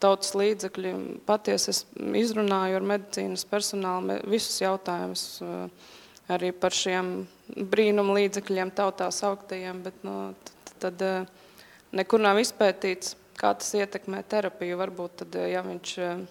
tautas 0.00 0.34
līdzekļi. 0.38 0.92
Patiesi 1.28 1.72
es 1.72 1.82
izrunāju 2.22 2.78
ar 2.80 2.86
medicīnas 2.94 3.44
personālu 3.48 4.18
visus 4.30 4.60
jautājumus 4.62 5.24
eh, 5.44 5.92
arī 6.32 6.52
par 6.56 6.74
šiem 6.76 7.12
brīnumu 7.70 8.16
līdzekļiem, 8.18 8.72
tautā 8.76 9.10
sauktajiem, 9.14 9.82
bet 9.86 10.04
nu, 10.06 10.16
tad, 10.46 10.74
tad 10.86 11.06
eh, 11.06 11.32
nekur 11.96 12.22
nav 12.22 12.40
izpētīts, 12.42 13.16
kā 13.40 13.54
tas 13.56 13.72
ietekmē 13.78 14.22
terapiju. 14.28 14.78
Varbūt 14.80 15.24
tad, 15.24 15.40
ja 15.50 15.64
viņš 15.66 15.96
eh, 16.04 16.22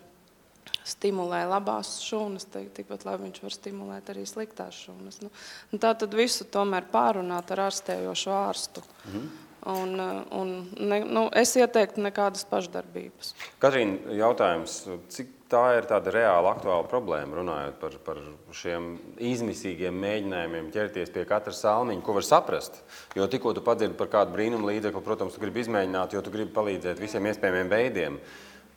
stimulē 0.90 1.44
labās 1.50 2.00
šūnas, 2.06 2.48
tikpat 2.54 3.06
labi 3.08 3.28
viņš 3.28 3.44
var 3.44 3.56
stimulēt 3.56 4.10
arī 4.14 4.26
sliktās 4.30 4.82
šūnas. 4.86 5.22
Nu, 5.26 5.30
nu, 5.74 5.82
tā 5.82 5.94
tad 5.98 6.16
visu 6.18 6.48
tomēr 6.50 6.90
pārunāt 6.90 7.54
ar 7.54 7.68
ārstējošo 7.70 8.34
ārstu. 8.40 8.86
Mhm. 9.10 9.30
Un, 9.68 10.00
un 10.32 10.54
ne, 10.80 11.02
nu, 11.04 11.26
es 11.36 11.52
ieteiktu 11.60 12.00
nekādas 12.06 12.46
pašdarbības. 12.48 13.34
Katrīna, 13.60 14.14
jautājums, 14.16 14.78
cik 15.12 15.34
tā 15.52 15.64
ir 15.80 15.88
tāda 15.90 16.14
reāla 16.14 16.54
aktuāla 16.54 16.86
problēma, 16.88 17.40
runājot 17.40 17.80
par, 17.82 17.98
par 18.06 18.22
šiem 18.56 18.92
izmisīgiem 19.32 19.98
mēģinājumiem 20.00 20.70
ķerties 20.74 21.12
pie 21.16 21.26
katra 21.28 21.54
salmiņa, 21.56 22.04
ko 22.06 22.16
var 22.20 22.28
saprast. 22.28 22.80
Jo 23.18 23.28
tikko 23.32 23.56
tu 23.58 23.66
padzirdi 23.66 23.98
par 24.00 24.12
kādu 24.14 24.38
brīnumu 24.38 24.70
līdzekli, 24.70 25.04
protams, 25.04 25.36
tu 25.36 25.44
gribi 25.44 25.66
izmēģināt, 25.66 26.16
jo 26.16 26.24
tu 26.24 26.34
gribi 26.34 26.54
palīdzēt 26.56 27.02
visiem 27.02 27.28
iespējamiem 27.32 27.74
veidiem. 27.74 28.22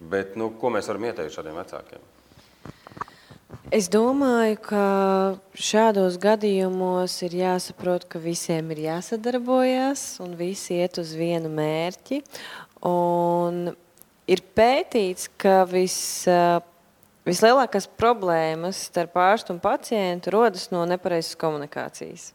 Bet, 0.03 0.35
nu, 0.40 0.51
ko 0.59 0.73
mēs 0.75 0.88
varam 0.90 1.07
ieteikt 1.11 1.37
šādiem 1.37 1.61
vecākiem? 1.61 2.11
Es 3.73 3.88
domāju, 3.93 4.57
ka 4.65 4.87
šādos 5.57 6.19
gadījumos 6.21 7.15
ir 7.27 7.37
jāsaprot, 7.37 8.07
ka 8.09 8.21
visiem 8.21 8.71
ir 8.73 8.83
jāsadarbojas 8.87 10.05
un 10.25 10.35
visi 10.37 10.79
iet 10.81 11.01
uz 11.01 11.12
vienu 11.17 11.51
mērķi. 11.53 12.23
Un 12.88 13.73
ir 14.29 14.43
pētīts, 14.57 15.29
ka 15.41 15.62
vis, 15.69 15.97
vislielākās 17.29 17.88
problēmas 18.01 18.87
starp 18.88 19.17
ārstu 19.21 19.57
un 19.57 19.61
pacientu 19.65 20.33
rodas 20.37 20.71
no 20.73 20.85
nepareizas 20.88 21.37
komunikācijas. 21.41 22.31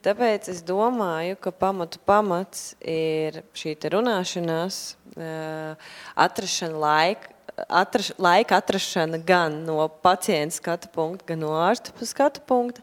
Tāpēc 0.00 0.48
es 0.48 0.62
domāju, 0.64 1.36
ka 1.36 1.52
pamatu 1.52 2.00
pamats 2.08 2.70
ir 2.80 3.42
šī 3.52 3.76
runāšanās, 3.92 4.78
atrašana 6.16 6.80
laika. 6.80 7.36
Atraš, 7.68 8.12
laika 8.18 8.56
atrašana 8.56 9.18
gan 9.18 9.64
no 9.64 9.88
pacienta 9.88 10.56
skatu 10.56 10.88
punkta, 10.94 11.26
gan 11.32 11.42
no 11.44 11.54
ārsta 11.60 12.06
skatu 12.06 12.40
punkta, 12.46 12.82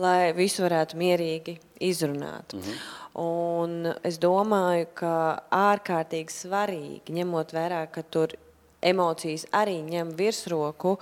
lai 0.00 0.32
visu 0.36 0.64
varētu 0.64 0.96
mierīgi 0.96 1.58
izrunāt. 1.80 2.54
Mm 2.54 2.60
-hmm. 2.60 2.76
Un 3.14 3.94
es 4.04 4.18
domāju, 4.18 4.86
ka 4.94 5.42
ārkārtīgi 5.50 6.30
svarīgi, 6.30 7.12
ņemot 7.12 7.52
vērā, 7.52 7.86
ka 7.90 8.02
tur 8.02 8.36
emocijas 8.80 9.46
arī 9.56 9.78
ņem 9.84 10.12
virsroku, 10.18 10.96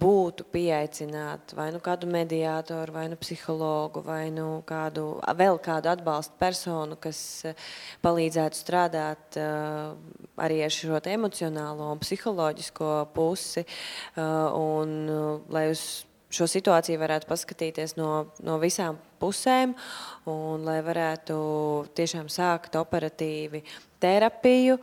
būtu 0.00 0.46
pieaicināt 0.52 1.54
vai 1.56 1.68
nu 1.74 1.80
kādu 1.84 2.08
mediātoru, 2.10 2.94
vai 2.94 3.06
nu 3.12 3.18
psihologu, 3.20 4.02
vai 4.06 4.30
nu 4.34 4.62
kādu, 4.66 5.06
vēl 5.36 5.60
kādu 5.62 5.92
atbalstu 5.92 6.38
personu, 6.40 6.98
kas 7.00 7.20
palīdzētu 8.04 8.60
strādāt 8.60 9.40
arī 9.40 10.62
ar 10.64 10.74
šo 10.74 11.00
emocionālo 11.10 11.92
un 11.94 12.00
psiholoģisko 12.02 12.92
pusi, 13.16 13.66
un 14.16 14.96
lai 15.52 15.68
uz 15.74 15.84
šo 16.30 16.46
situāciju 16.46 17.00
varētu 17.00 17.28
paskatīties 17.30 17.96
no, 17.98 18.30
no 18.46 18.58
visām 18.62 18.98
pusēm, 19.20 19.76
un 20.30 20.66
lai 20.66 20.80
varētu 20.86 21.36
tiešām 21.96 22.28
sākt 22.32 22.76
operatīvi 22.80 23.62
terapiju, 24.00 24.78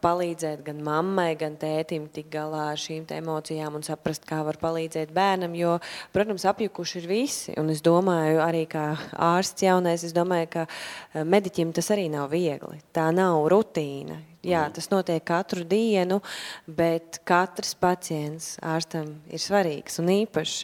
palīdzēt 0.00 0.62
gan 0.64 0.80
mammai, 0.84 1.34
gan 1.40 1.56
tētim 1.60 2.08
tikt 2.12 2.32
galā 2.32 2.70
ar 2.72 2.80
šīm 2.80 3.04
emocijām 3.18 3.76
un 3.76 3.84
saprast, 3.86 4.24
kā 4.28 4.40
var 4.46 4.58
palīdzēt 4.60 5.12
bērnam. 5.16 5.56
Jo, 5.58 5.76
protams, 6.14 6.46
apjukuši 6.48 7.02
ir 7.02 7.10
visi. 7.10 7.58
Un 7.60 7.72
es 7.74 7.84
domāju, 7.84 8.40
arī 8.44 8.64
kā 8.70 8.86
ārsts 9.12 9.66
jaunais, 9.66 10.06
es 10.06 10.16
domāju, 10.16 10.48
ka 10.56 11.24
mediķim 11.28 11.74
tas 11.76 11.92
arī 11.94 12.08
nav 12.12 12.30
viegli. 12.32 12.80
Tā 12.96 13.10
nav 13.14 13.44
rutīna. 13.52 14.22
Jā, 14.40 14.64
mm. 14.64 14.72
tas 14.78 14.88
notiek 14.88 15.24
katru 15.28 15.66
dienu, 15.68 16.22
bet 16.64 17.20
katrs 17.28 17.74
pacients 17.76 18.54
ārstam 18.64 19.18
ir 19.28 19.42
svarīgs 19.42 20.00
un 20.00 20.08
īpašs. 20.14 20.62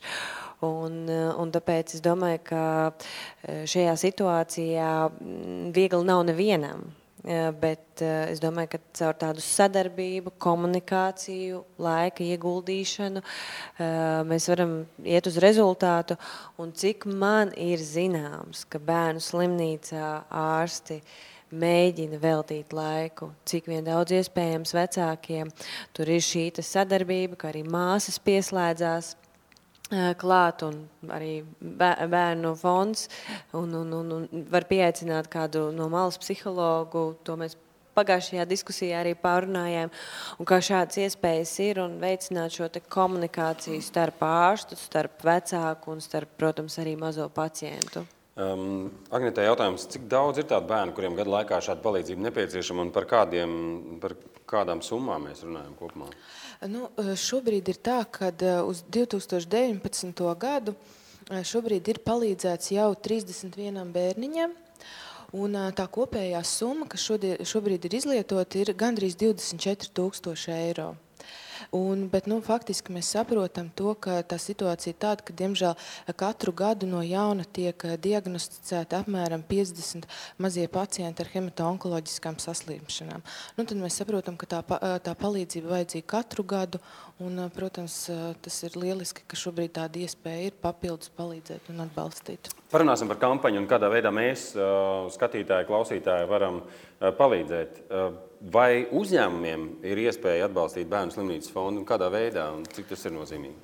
Un, 0.64 1.02
un 1.12 1.50
tāpēc 1.52 1.98
es 1.98 2.00
domāju, 2.04 2.40
ka 2.48 2.62
šajā 3.68 3.96
situācijā 4.00 4.92
viegli 5.76 6.06
nav 6.08 6.22
nevienam. 6.24 6.86
Bet 7.60 8.00
es 8.06 8.38
domāju, 8.38 8.70
ka 8.76 8.78
caur 8.94 9.16
tādu 9.18 9.42
sadarbību, 9.42 10.30
komunikāciju, 10.38 11.64
laika 11.82 12.22
ieguldīšanu 12.22 13.22
mēs 14.30 14.46
varam 14.52 14.76
iet 15.02 15.26
uz 15.26 15.40
rezultātu. 15.42 16.14
Un 16.62 16.70
cik 16.70 17.08
man 17.10 17.50
ir 17.58 17.82
zināms, 17.82 18.62
ka 18.70 18.78
bērnu 18.78 19.24
slimnīcā 19.26 20.12
ārsti 20.30 21.00
mēģina 21.50 22.22
veltīt 22.22 22.72
laiku, 22.74 23.32
cik 23.46 23.68
vien 23.74 23.84
daudz 23.86 24.14
iespējams 24.16 24.72
vecākiem. 24.78 25.50
Tur 25.94 26.14
ir 26.14 26.22
šī 26.22 26.48
sadarbība, 26.62 27.36
ka 27.42 27.50
arī 27.50 27.66
māsas 27.66 28.22
pieslēdzās 28.22 29.16
klāt, 29.90 30.64
un 30.66 31.10
arī 31.14 31.44
bērnu 31.60 32.54
fonds. 32.58 33.06
Un, 33.54 33.74
un, 33.74 33.92
un, 33.92 34.10
un 34.16 34.48
var 34.50 34.66
pieaicināt 34.66 35.30
kādu 35.30 35.70
no 35.74 35.88
malas 35.92 36.18
psihologu. 36.18 37.14
To 37.24 37.36
mēs 37.38 37.56
pagājušajā 37.96 38.44
diskusijā 38.48 39.00
arī 39.00 39.14
pārunājām. 39.16 39.92
Un 40.40 40.48
kā 40.48 40.58
šādas 40.60 40.98
iespējas 41.06 41.54
ir 41.64 41.80
un 41.84 41.96
veicināt 42.02 42.56
šo 42.58 42.68
komunikāciju 42.92 43.80
starp 43.84 44.20
ārstu, 44.26 44.76
starp 44.76 45.24
vecāku 45.24 45.94
un 45.94 46.04
starp, 46.04 46.36
protams, 46.36 46.78
arī 46.82 46.96
mazo 47.00 47.28
pacientu. 47.32 48.04
Um, 48.36 48.90
Agnētā 49.16 49.46
jautājums, 49.46 49.86
cik 49.88 50.10
daudz 50.12 50.42
ir 50.42 50.48
tādu 50.50 50.68
bērnu, 50.68 50.92
kuriem 50.92 51.14
gadu 51.16 51.32
laikā 51.32 51.56
šāda 51.64 51.80
palīdzība 51.80 52.26
nepieciešama 52.26 52.84
un 52.84 52.90
par, 52.92 53.06
kādiem, 53.08 53.54
par 54.02 54.12
kādām 54.44 54.82
summām 54.84 55.24
mēs 55.30 55.40
runājam 55.46 55.72
kopumā? 55.78 56.10
Uh, 56.10 56.45
Nu, 56.64 56.88
eh, 56.96 57.12
šobrīd 57.20 57.68
ir 57.68 57.76
tā, 57.84 57.98
ka 58.08 58.30
eh, 58.32 58.62
uz 58.64 58.80
2019. 58.88 60.22
gadu 60.40 60.72
eh, 61.28 61.42
šobrīd 61.44 61.88
ir 61.92 62.00
palīdzēts 62.00 62.72
jau 62.72 62.94
31 62.96 63.92
bērniņam. 63.92 64.54
Un, 65.36 65.56
tā 65.76 65.84
kopējā 65.90 66.40
summa, 66.46 66.86
kas 66.88 67.02
šodien, 67.02 67.42
šobrīd 67.44 67.84
ir 67.84 67.96
izlietota, 67.98 68.60
ir 68.62 68.70
gandrīz 68.78 69.18
24,000 69.20 70.54
eiro. 70.54 70.94
Un, 71.76 72.06
bet, 72.12 72.28
nu, 72.30 72.40
faktiski 72.44 72.94
mēs 72.94 73.10
saprotam 73.14 73.70
to, 73.76 73.94
ka 73.98 74.20
tā 74.26 74.38
situācija 74.40 74.94
ir 74.94 75.00
tāda, 75.02 75.26
ka, 75.26 75.36
diemžēl, 75.36 75.74
katru 76.18 76.54
gadu 76.56 76.88
no 76.90 77.02
jauna 77.04 77.44
tiek 77.44 77.86
diagnosticēti 78.02 78.98
apmēram 78.98 79.44
50 79.48 80.06
mazie 80.42 80.66
pacienti 80.72 81.24
ar 81.24 81.32
hematonkoloģiskām 81.34 82.38
saslimšanām. 82.42 83.24
Nu, 83.56 83.64
tad 83.64 83.76
mēs 83.80 83.98
saprotam, 84.00 84.38
ka 84.40 84.48
tā, 84.56 84.62
tā 85.04 85.16
palīdzība 85.18 85.76
vajadzīga 85.78 86.10
katru 86.16 86.46
gadu. 86.46 86.82
Un, 87.16 87.38
protams, 87.48 87.94
tas 88.44 88.56
ir 88.66 88.74
lieliski, 88.76 89.22
ka 89.24 89.38
šobrīd 89.40 89.72
tāda 89.78 90.02
iespēja 90.04 90.50
ir 90.50 90.56
papildus 90.60 91.08
palīdzēt 91.16 91.70
un 91.72 91.86
atbalstīt. 91.86 92.50
Parunāsim 92.68 93.08
par 93.08 93.16
kampaņu 93.22 93.62
un 93.62 93.68
kādā 93.70 93.88
veidā 93.88 94.12
mēs, 94.12 94.50
skatītāji, 95.14 95.68
klausītāji, 95.70 96.28
varam 96.28 96.60
palīdzēt. 97.00 97.80
Vai 98.52 98.84
uzņēmumiem 98.92 99.64
ir 99.88 100.02
iespēja 100.04 100.50
atbalstīt 100.50 100.90
bērnu 100.92 101.16
slimnīcas 101.46 101.52
fondu 101.54 101.80
un 101.80 101.86
kādā 101.86 102.10
veidā 102.10 102.50
un 102.54 102.64
cik 102.64 102.88
tas 102.90 103.04
ir 103.06 103.12
nozīmīgi? 103.12 103.56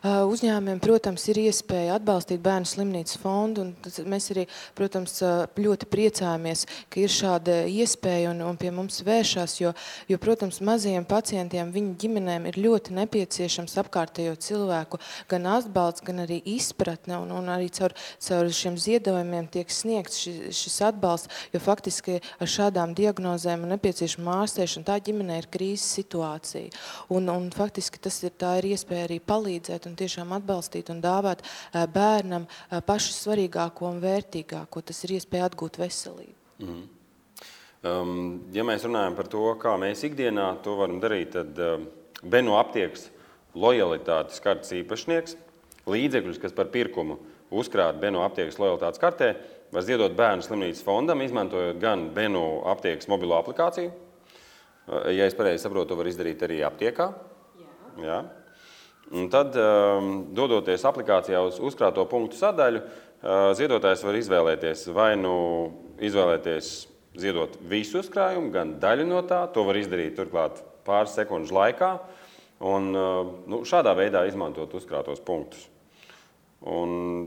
Uzņēmumiem, 0.00 0.78
protams, 0.80 1.26
ir 1.28 1.42
iespēja 1.42 1.98
atbalstīt 1.98 2.40
bērnu 2.40 2.64
slimnīcas 2.64 3.18
fondu. 3.20 3.66
Mēs 4.08 4.30
arī, 4.32 4.46
protams, 4.78 5.18
ļoti 5.60 5.88
priecājamies, 5.92 6.62
ka 6.88 7.02
ir 7.02 7.12
šāda 7.12 7.56
iespēja 7.68 8.30
un, 8.30 8.40
un 8.48 8.56
pie 8.56 8.70
mums 8.72 9.02
vēršās. 9.04 9.58
Jo, 9.60 9.74
jo, 10.08 10.18
protams, 10.22 10.62
mazajiem 10.64 11.04
pacientiem, 11.04 11.72
viņu 11.74 11.92
ģimenēm 12.00 12.48
ir 12.48 12.56
ļoti 12.64 12.96
nepieciešams 12.96 13.76
apkārtējo 13.82 14.38
cilvēku 14.40 15.02
gan 15.28 15.50
atbalsts, 15.52 16.06
gan 16.06 16.24
arī 16.24 16.40
izpratne. 16.48 17.18
Un, 17.20 17.36
un 17.36 17.52
arī 17.52 17.68
caur, 17.76 17.92
caur 18.24 18.48
šiem 18.56 18.80
ziedojumiem 18.80 19.50
tiek 19.52 19.68
sniegts 19.68 20.22
šis, 20.24 20.40
šis 20.62 20.80
atbalsts. 20.88 21.44
Jo 21.52 21.60
faktiski 21.60 22.22
ar 22.40 22.48
šādām 22.48 22.96
diagnozēm 22.96 23.68
ir 23.68 23.74
nepieciešama 23.74 24.40
ārstēšana. 24.46 24.88
Tā 24.88 24.96
ģimenē 25.10 25.42
ir 25.42 25.52
krīzes 25.52 25.92
situācija. 26.00 26.72
Un, 27.12 27.28
un 27.28 27.52
faktiski 27.52 28.00
tas 28.00 28.22
ir, 28.24 28.32
ir 28.32 28.72
iespēja 28.72 29.04
arī 29.10 29.20
palīdzēt 29.20 29.89
un 29.90 29.98
tiešām 29.98 30.32
atbalstīt 30.38 30.92
un 30.94 31.02
dāvāt 31.04 31.44
bērnam 31.94 32.46
pašu 32.86 33.12
svarīgāko 33.16 33.90
un 33.90 34.00
vērtīgāko. 34.02 34.84
Tas 34.86 35.04
ir 35.04 35.18
iespēja 35.18 35.50
atgūt 35.50 35.80
veselību. 35.82 36.36
Mm. 36.64 36.88
Um, 37.80 38.16
ja 38.52 38.60
mēs 38.66 38.84
runājam 38.84 39.14
par 39.16 39.28
to, 39.32 39.46
kā 39.60 39.72
mēs 39.80 40.02
ikdienā 40.04 40.50
to 40.64 40.74
varam 40.76 40.98
darīt, 41.00 41.32
tad 41.32 41.56
uh, 41.64 41.78
Beno 42.20 42.58
aptiekas 42.60 43.06
lojalitātes 43.56 44.42
kartes 44.44 44.74
īpašnieks 44.76 45.38
līdzekļus, 45.88 46.40
kas 46.42 46.52
par 46.52 46.68
pirkumu 46.74 47.16
uzkrāt 47.56 47.96
Beno 48.02 48.20
aptiekas 48.26 48.60
lojalitātes 48.60 49.00
kartē, 49.00 49.30
var 49.72 49.86
ziedot 49.86 50.12
bērnu 50.18 50.44
slimnīcas 50.44 50.84
fondam, 50.84 51.22
izmantojot 51.24 51.80
gan 51.80 52.10
Beno 52.14 52.60
aptiekas 52.68 53.08
mobilo 53.08 53.38
aplikāciju. 53.40 53.94
Ja 55.14 55.24
es 55.24 55.36
pareizi 55.38 55.64
saprotu, 55.64 55.92
to 55.92 55.98
var 56.00 56.10
izdarīt 56.10 56.42
arī 56.44 56.60
aptiekā. 56.66 57.08
Jā. 57.60 58.04
Jā. 58.04 58.20
Un 59.10 59.26
tad, 59.26 59.56
um, 59.58 60.10
dodoties 60.38 60.84
aplikācijā 60.86 61.40
uz 61.42 61.56
uzkrāto 61.66 62.04
punktu 62.06 62.38
sadaļu, 62.38 62.78
uh, 62.78 63.48
ziedotājs 63.58 64.04
var 64.06 64.18
izvēlēties 64.20 64.84
vai 64.94 65.16
nu 65.18 65.32
izvēlēties 65.98 66.68
ziedot 67.18 67.56
visu 67.66 67.98
uzkrājumu, 68.04 68.52
gan 68.54 68.76
daļu 68.78 69.08
no 69.08 69.24
tā. 69.26 69.42
To 69.50 69.64
var 69.66 69.80
izdarīt 69.80 70.14
turklāt 70.14 70.60
pāris 70.86 71.16
sekundžu 71.18 71.56
laikā. 71.56 71.88
Un, 72.70 72.86
uh, 72.94 73.32
nu, 73.50 73.64
šādā 73.66 73.96
veidā 73.98 74.22
izmantot 74.30 74.78
uzkrātos 74.78 75.18
punktus. 75.26 75.66
Un, 76.70 77.26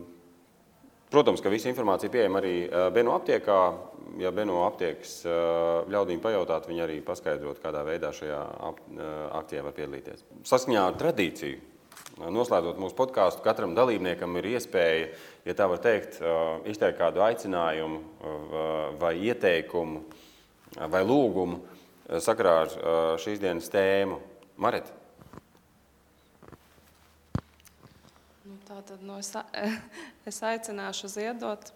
protams, 1.11 1.43
ka 1.43 1.51
visa 1.51 1.67
informācija 1.67 2.13
pieejama 2.13 2.39
arī 2.39 2.55
uh, 2.63 2.87
Beno 2.95 3.17
aptiekā. 3.17 3.59
Ja 4.21 4.29
Beno 4.35 4.59
aptiekas 4.67 5.23
ļaudīm 5.89 6.19
pajautāt, 6.21 6.67
viņi 6.69 6.83
arī 6.83 6.97
paskaidrot, 7.01 7.57
kādā 7.63 7.81
veidā 7.87 8.11
šajā 8.13 8.41
akcijā 9.39 9.63
var 9.65 9.73
piedalīties. 9.73 10.25
Saskaņā 10.45 10.83
ar 10.85 10.97
tradīciju 10.99 11.72
Noslēdzot 12.13 12.77
mūsu 12.77 12.93
podkāstu, 12.93 13.41
katram 13.41 13.73
dalībniekam 13.73 14.37
ir 14.37 14.51
iespēja, 14.51 15.07
ja 15.49 15.55
tā 15.57 15.65
var 15.71 15.79
teikt, 15.81 16.19
izteikt 16.69 16.99
kādu 16.99 17.23
aicinājumu, 17.25 18.01
vai 19.01 19.15
ieteikumu, 19.25 20.03
vai 20.93 21.01
lūgumu 21.07 21.57
sakarā 22.21 22.53
ar 22.63 22.75
šīs 23.21 23.41
dienas 23.41 23.71
tēmu. 23.73 24.19
Maret. 24.61 24.91
Nu, 28.45 28.59
tā 28.67 28.77
tad 28.85 29.01
nu, 29.01 29.17
es, 29.17 29.33
es 30.29 30.41
aicināšu 30.45 31.09
ziedot, 31.15 31.73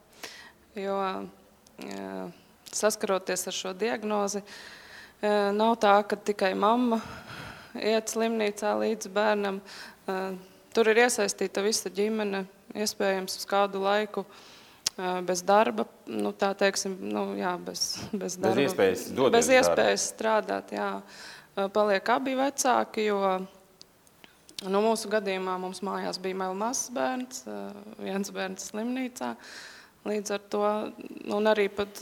jo 0.77 0.97
saskaroties 2.73 3.47
ar 3.49 3.57
šo 3.57 3.73
diagnozi, 3.73 4.43
nav 5.57 5.77
tā, 5.81 5.97
ka 6.05 6.21
tikai 6.29 6.53
mamma 6.53 7.01
iet 7.77 8.13
slimnīcā 8.13 8.73
līdz 8.81 9.09
bērnam. 9.13 9.61
Tur 10.07 10.91
ir 10.91 11.01
iesaistīta 11.03 11.63
visa 11.65 11.89
ģimene, 11.91 12.45
iespējams, 12.77 13.39
uz 13.39 13.47
kādu 13.49 13.81
laiku 13.83 14.23
bez 15.27 15.43
darba, 15.45 15.85
nu, 16.09 16.31
tā 16.33 16.51
teiksim, 16.57 16.95
nu, 17.13 17.29
jā, 17.37 17.51
bez, 17.61 17.89
bez 18.13 18.37
darba. 18.39 18.55
Bez 18.57 18.71
iespējas, 18.71 19.03
bez 19.33 19.51
iespējas 19.59 20.07
strādāt, 20.13 20.73
jā. 20.73 20.89
Paliek 21.73 22.09
abi 22.13 22.35
vecāki, 22.37 23.07
jo 23.09 23.19
nu, 24.65 24.81
mūsu 24.81 25.09
gadījumā 25.11 25.57
mums 25.61 25.83
mājās 25.85 26.19
bija 26.21 26.37
vēl 26.43 26.57
mazs 26.57 26.91
bērns, 26.93 27.43
viens 28.01 28.33
bērns 28.33 28.69
slimnīcā. 28.71 29.33
Līdz 30.07 30.33
ar 30.37 30.45
to, 30.53 30.63
un 31.35 31.49
arī 31.49 31.67
pat 31.73 31.99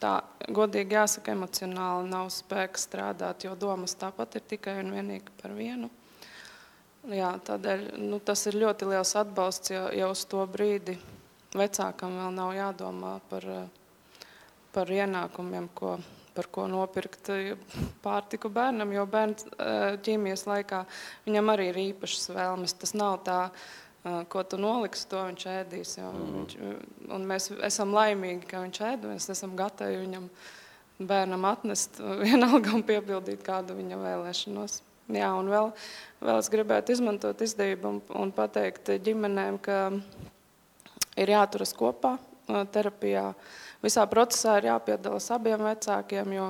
tā 0.00 0.14
godīgi 0.52 0.96
jāsaka, 0.96 1.36
emocionāli 1.36 2.10
nav 2.10 2.32
spēka 2.34 2.80
strādāt, 2.80 3.46
jo 3.46 3.54
domas 3.56 3.96
tāpat 3.96 4.40
ir 4.40 4.44
tikai 4.56 4.80
un 4.82 4.92
vienīgi 4.96 5.36
par 5.40 5.54
vienu. 5.56 5.92
Jā, 7.06 7.28
tādēļ 7.46 7.84
nu, 8.02 8.18
tas 8.18 8.40
ir 8.50 8.56
ļoti 8.58 8.88
liels 8.90 9.12
atbalsts, 9.18 9.70
ja 9.70 9.84
jau 9.94 10.10
uz 10.10 10.24
to 10.26 10.42
brīdi 10.50 10.96
vecākam 11.54 12.16
vēl 12.18 12.32
nav 12.34 12.52
jādomā 12.56 13.12
par, 13.30 13.46
par 14.74 14.90
ienākumiem, 14.90 15.68
ko, 15.76 15.94
par 16.34 16.48
ko 16.52 16.66
nopirkt 16.70 17.30
pārtiku 18.02 18.50
bērnam, 18.52 18.90
jo 18.96 19.06
bērns 19.10 19.46
ķīmijas 20.02 20.46
laikā 20.50 20.82
viņam 21.28 21.52
arī 21.54 21.70
ir 21.70 21.82
īpašas 21.90 22.32
vēlmes. 22.34 22.74
Tas 22.80 22.96
nav 22.98 23.20
tā, 23.28 23.38
ko 24.32 24.42
tu 24.42 24.58
noliksi, 24.60 25.06
to 25.10 25.22
viņš 25.28 25.46
ēdīs. 25.52 25.96
Mm. 26.02 26.26
Viņš, 26.34 26.58
un 27.16 27.30
mēs 27.30 27.50
esam 27.70 27.94
laimīgi, 27.96 28.50
ka 28.50 28.64
viņš 28.66 28.82
ēd, 28.90 29.06
mēs 29.12 29.30
esam 29.32 29.54
gatavi 29.58 30.02
viņam 30.02 30.28
bērnam 31.06 31.46
atnest 31.48 32.02
vienalga 32.24 32.74
un 32.74 32.84
piepildīt 32.86 33.46
kādu 33.46 33.78
viņa 33.78 34.02
vēlēšanos. 34.02 34.80
Jā, 35.06 35.28
un 35.38 35.46
vēl, 35.46 35.68
vēl 36.18 36.40
es 36.42 36.48
gribētu 36.50 36.96
izmantot 36.96 37.42
izdevību 37.46 37.90
un, 37.92 37.98
un 38.18 38.32
pateikt 38.34 38.90
ģimenēm, 39.06 39.60
ka 39.62 39.76
ir 41.14 41.30
jāturas 41.30 41.70
kopā 41.76 42.16
terapijā. 42.74 43.28
Visā 43.84 44.02
procesā 44.10 44.56
ir 44.58 44.70
jāpiedalās 44.72 45.30
abiem 45.34 45.62
vecākiem, 45.62 46.32
jo, 46.34 46.48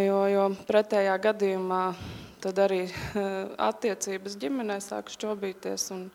jo, 0.00 0.20
jo 0.32 0.46
pretējā 0.68 1.16
gadījumā 1.28 1.82
tad 2.42 2.62
arī 2.64 2.86
attiecības 3.70 4.38
ģimenē 4.40 4.80
sāk 4.82 5.12
šķobīties. 5.12 5.90
Un, 5.96 6.06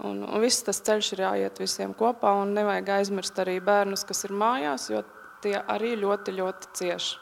Un, 0.00 0.22
un 0.24 0.40
viss 0.40 0.62
tas 0.64 0.78
ceļš 0.80 1.08
ir 1.12 1.20
jāiet 1.26 1.58
visiem 1.60 1.90
kopā, 1.92 2.30
un 2.40 2.54
nevajag 2.56 2.86
aizmirst 2.94 3.36
arī 3.42 3.58
bērnus, 3.60 4.06
kas 4.08 4.24
ir 4.24 4.32
mājās, 4.32 4.86
jo 4.88 5.02
tie 5.44 5.58
arī 5.60 5.90
ļoti, 6.00 6.32
ļoti 6.38 6.70
cieši. 6.78 7.18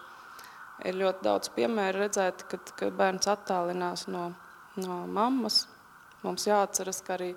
Ir 0.86 0.94
ļoti 1.00 1.24
daudz 1.26 1.50
piemēru 1.56 2.04
redzēt, 2.04 2.44
kad, 2.50 2.70
kad 2.78 2.94
bērns 2.94 3.26
attālinās 3.30 4.06
no, 4.12 4.28
no 4.78 5.00
mammas. 5.10 5.66
Mums 6.22 6.48
jāatceras, 6.48 6.98
ka 7.06 7.14
arī 7.14 7.28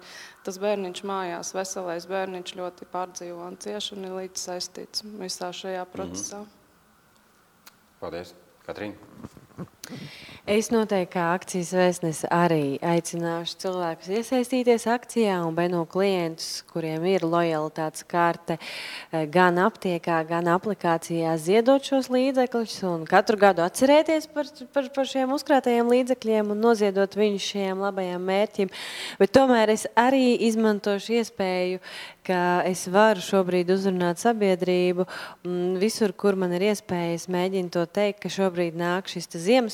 tas 0.45 0.57
bērniņš 0.61 1.03
mājās, 1.05 1.53
veselais 1.53 2.07
bērniņš 2.09 2.55
ļoti 2.57 2.87
pārdzīvo 2.93 3.45
un 3.45 3.59
cieši 3.61 3.93
un 3.97 4.07
ir 4.07 4.15
līdz 4.17 4.45
saistīts 4.47 5.05
visā 5.21 5.51
šajā 5.53 5.85
procesā. 5.93 6.41
Mm 6.41 6.49
-hmm. 6.49 6.57
Paldies, 8.01 8.33
Katrīna! 8.65 9.67
Es 10.51 10.67
noteikti 10.73 11.13
kā 11.13 11.23
akcijas 11.35 11.69
vēstnes 11.73 12.19
arī 12.33 12.75
aicināšu 12.85 13.59
cilvēkus 13.61 14.09
iesaistīties 14.17 14.87
akcijā 14.89 15.35
un 15.45 15.55
beno 15.57 15.83
klientus, 15.89 16.63
kuriem 16.69 17.05
ir 17.09 17.25
lojalitātes 17.25 18.05
karte 18.09 18.57
eh, 18.57 19.27
gan 19.29 19.57
aptiekā, 19.61 20.19
gan 20.29 20.49
aplikācijā 20.53 21.33
ziedot 21.41 21.85
šos 21.85 22.09
līdzekļus 22.13 22.77
un 22.89 23.05
katru 23.09 23.37
gadu 23.41 23.65
atcerēties 23.65 24.29
par, 24.33 24.49
par, 24.73 24.89
par 24.93 25.09
šiem 25.09 25.33
uzkrātajiem 25.37 25.89
līdzekļiem 25.93 26.53
un 26.53 26.65
noziedot 26.65 27.17
viņus 27.21 27.49
šiem 27.53 27.85
labajiem 27.85 28.25
mērķim. 28.31 28.73
Bet 29.21 29.33
tomēr 29.37 29.73
es 29.73 29.85
arī 29.97 30.35
izmantošu 30.49 31.21
iespēju, 31.21 31.81
ka 32.25 32.61
es 32.69 32.85
varu 32.91 33.21
šobrīd 33.23 33.71
uzrunāt 33.73 34.21
sabiedrību. 34.21 35.07
Visur, 35.81 36.13
kur 36.13 36.37
man 36.37 36.53
ir 36.57 36.67
iespējas, 36.69 37.27
mēģinu 37.33 37.73
to 37.73 37.85
teikt, 37.89 38.21
ka 38.25 38.33
šobrīd 38.33 38.77
nāk 38.77 39.09
šis 39.11 39.29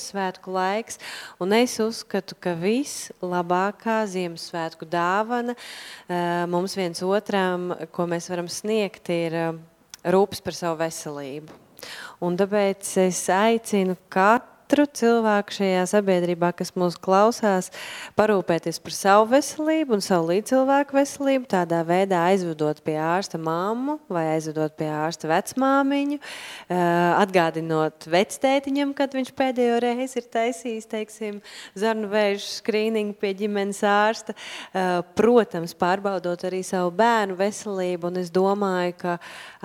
Ziemassvētku 0.08 0.52
laiks. 0.56 1.00
Un 1.44 1.52
es 1.52 1.76
uzskatu, 1.84 2.36
ka 2.40 2.54
vislabākā 2.56 4.06
Ziemassvētku 4.08 4.88
dāvana 4.88 5.56
mums 6.48 6.76
viens 6.78 7.02
otram, 7.04 7.74
ko 7.92 8.08
mēs 8.08 8.30
varam 8.32 8.48
sniegt, 8.48 9.10
ir 9.12 9.60
rūpes 10.08 10.44
par 10.44 10.56
savu 10.56 10.80
veselību. 10.80 11.52
Un 12.24 12.38
tāpēc 12.40 12.94
es 13.04 13.26
aicinu 13.30 13.98
katru 14.10 14.57
katru 14.68 14.84
cilvēku 14.92 15.54
šajā 15.56 15.84
sabiedrībā, 15.88 16.50
kas 16.52 16.74
mūs 16.76 16.98
klausās, 17.00 17.70
parūpēties 18.20 18.82
par 18.84 18.92
savu 18.92 19.30
veselību 19.32 19.96
un 19.96 20.02
savu 20.04 20.34
līdzcilvēku 20.34 20.98
veselību, 20.98 21.48
tādā 21.48 21.80
veidā 21.88 22.26
aizvedot 22.34 22.82
pie 22.84 22.98
ārsta 23.00 23.40
māmu 23.40 23.96
vai 24.12 24.26
aizvedot 24.34 24.76
pie 24.76 24.90
ārsta 24.92 25.30
vecmāmiņu, 25.32 26.20
atgādinot 26.68 28.10
vectētiņam, 28.12 28.92
kad 28.98 29.16
viņš 29.16 29.32
pēdējo 29.40 29.78
reizi 29.86 30.20
ir 30.20 30.28
taisījis, 30.36 30.90
teiksim, 30.92 31.40
zarnu 31.78 32.12
vēžu 32.12 32.58
skrīningu 32.58 33.16
pie 33.22 33.32
ģimenes 33.40 33.80
ārsta. 33.88 34.36
Protams, 35.16 35.78
pārbaudot 35.80 36.44
arī 36.50 36.60
savu 36.68 36.92
bērnu 37.00 37.40
veselību, 37.40 38.12
un 38.12 38.20
es 38.20 38.34
domāju, 38.36 38.98
ka 39.00 39.16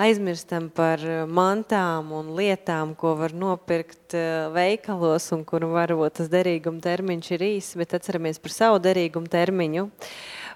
aizmirstam 0.07 0.71
par 0.71 1.03
mantām 1.27 2.15
un 2.15 2.33
lietām, 2.39 2.95
ko 2.95 3.17
var 3.19 3.35
nopirkt 3.35 3.99
veikalā, 4.13 4.73
veikalos, 4.83 5.29
un 5.35 5.45
kur 5.45 5.65
varbūt 5.71 6.19
tas 6.21 6.31
derīguma 6.33 6.83
termiņš 6.83 7.31
ir 7.37 7.45
īss, 7.57 7.77
bet 7.79 7.95
atceramies 7.95 8.41
par 8.43 8.55
savu 8.55 8.81
derīguma 8.83 9.31
termiņu. 9.31 9.89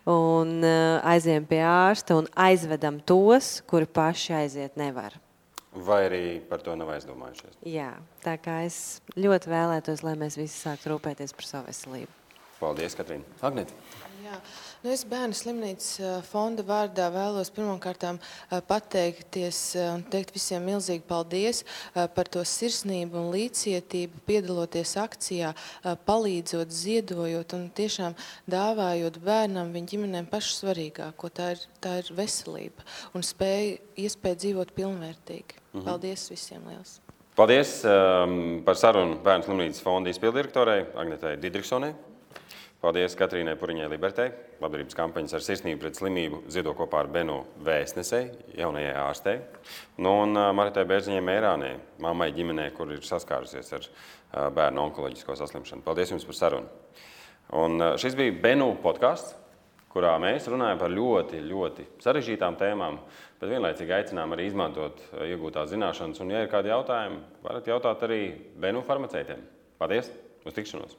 Un 0.06 0.60
uh, 0.62 1.00
aizējām 1.02 1.46
pie 1.50 1.62
ārsta 1.66 2.14
un 2.20 2.28
aizvedam 2.38 3.00
tos, 3.02 3.60
kuri 3.66 3.88
paši 3.90 4.36
aiziet 4.42 4.76
nevar. 4.78 5.18
Vai 5.76 6.04
arī 6.06 6.22
par 6.48 6.62
to 6.64 6.76
nav 6.78 6.94
aizdomājušies? 6.94 7.58
Jā, 7.68 7.90
tā 8.24 8.36
kā 8.40 8.62
es 8.64 9.02
ļoti 9.18 9.50
vēlētos, 9.50 10.04
lai 10.06 10.14
mēs 10.16 10.38
visi 10.38 10.56
sāktu 10.56 10.94
rūpēties 10.94 11.34
par 11.36 11.48
savu 11.50 11.68
veselību. 11.68 12.25
Paldies, 12.60 12.96
Katrīna. 12.96 13.24
Agnēta. 13.44 13.74
Jā. 14.26 14.36
Nu, 14.82 14.90
es 14.90 15.02
bērnu 15.06 15.36
slimnīcas 15.36 16.22
fonda 16.26 16.64
vārdā 16.66 17.06
vēlos 17.14 17.50
pirmkārt 17.54 18.04
pateikties 18.68 19.60
un 19.82 20.02
teikt 20.10 20.32
visiem 20.34 20.64
milzīgi 20.66 21.04
paldies 21.06 21.62
par 21.94 22.30
to 22.32 22.42
sirsnību 22.46 23.20
un 23.20 23.28
līdzcietību, 23.34 24.22
piedaloties 24.26 24.96
akcijā, 25.02 25.52
palīdzot, 26.08 26.74
ziedojot 26.74 27.54
un 27.58 27.68
tiešām 27.76 28.16
dāvājot 28.50 29.20
bērnam 29.26 29.70
viņa 29.76 29.92
ģimenēm 29.94 30.30
pašu 30.32 30.56
svarīgāko. 30.62 31.30
Tā 31.36 31.52
ir, 31.54 31.64
tā 31.82 31.98
ir 32.02 32.12
veselība 32.16 32.86
un 33.14 33.26
spēja, 33.26 33.78
iespēja 34.06 34.42
dzīvot 34.42 34.74
pilnvērtīgi. 34.76 35.62
Mhm. 35.72 35.86
Paldies 35.86 36.26
visiem 36.32 36.66
liels! 36.72 36.98
Paldies 37.36 37.78
um, 37.84 38.62
par 38.64 38.78
sarunu 38.80 39.18
Bērnu 39.24 39.44
slimnīcas 39.44 39.82
fonda 39.84 40.08
izpildirektorai 40.08 40.86
Agnetai 40.96 41.34
Didriksonai. 41.42 41.92
Paldies 42.86 43.16
Katrīnai 43.18 43.56
Puriņai 43.58 43.88
Libertei, 43.90 44.28
labdarības 44.62 44.94
kampaņas 44.94 45.34
ar 45.34 45.42
sirsnību 45.42 45.80
pret 45.82 45.96
slimību 45.98 46.36
ziedo 46.54 46.70
kopā 46.78 47.00
ar 47.02 47.08
Benu 47.10 47.40
Vēstnesei, 47.66 48.28
jaunajai 48.60 48.92
ārstei, 49.00 49.40
nu, 49.98 50.12
un 50.22 50.38
Maritai 50.54 50.84
Bērziņai 50.86 51.24
Mērānē, 51.26 51.70
mammai 52.04 52.28
ģimenē, 52.36 52.68
kur 52.76 52.92
ir 52.94 53.02
saskārusies 53.02 53.72
ar 53.74 53.88
bērnu 54.54 54.84
onkoloģisko 54.84 55.34
saslimšanu. 55.40 55.82
Paldies 55.82 56.12
jums 56.14 56.28
par 56.28 56.38
sarunu. 56.38 56.70
Un 57.58 57.82
šis 57.98 58.14
bija 58.20 58.36
Benu 58.44 58.68
podkāsts, 58.84 59.34
kurā 59.90 60.12
mēs 60.22 60.46
runājam 60.52 60.78
par 60.84 60.94
ļoti, 60.94 61.40
ļoti 61.42 61.88
sarežģītām 62.04 62.60
tēmām, 62.60 63.00
bet 63.40 63.50
vienlaicīgi 63.50 63.96
aicinām 63.98 64.36
arī 64.36 64.46
izmantot 64.52 65.02
iegūtās 65.26 65.72
zināšanas. 65.74 66.22
Un, 66.22 66.30
ja 66.36 66.44
ir 66.46 66.54
kādi 66.54 66.70
jautājumi, 66.70 67.18
varat 67.48 67.72
jautāt 67.74 68.06
arī 68.06 68.22
Benu 68.62 68.86
farmaceitiem. 68.86 69.42
Paldies! 69.82 70.14
Uz 70.46 70.54
tikšanos! 70.54 70.94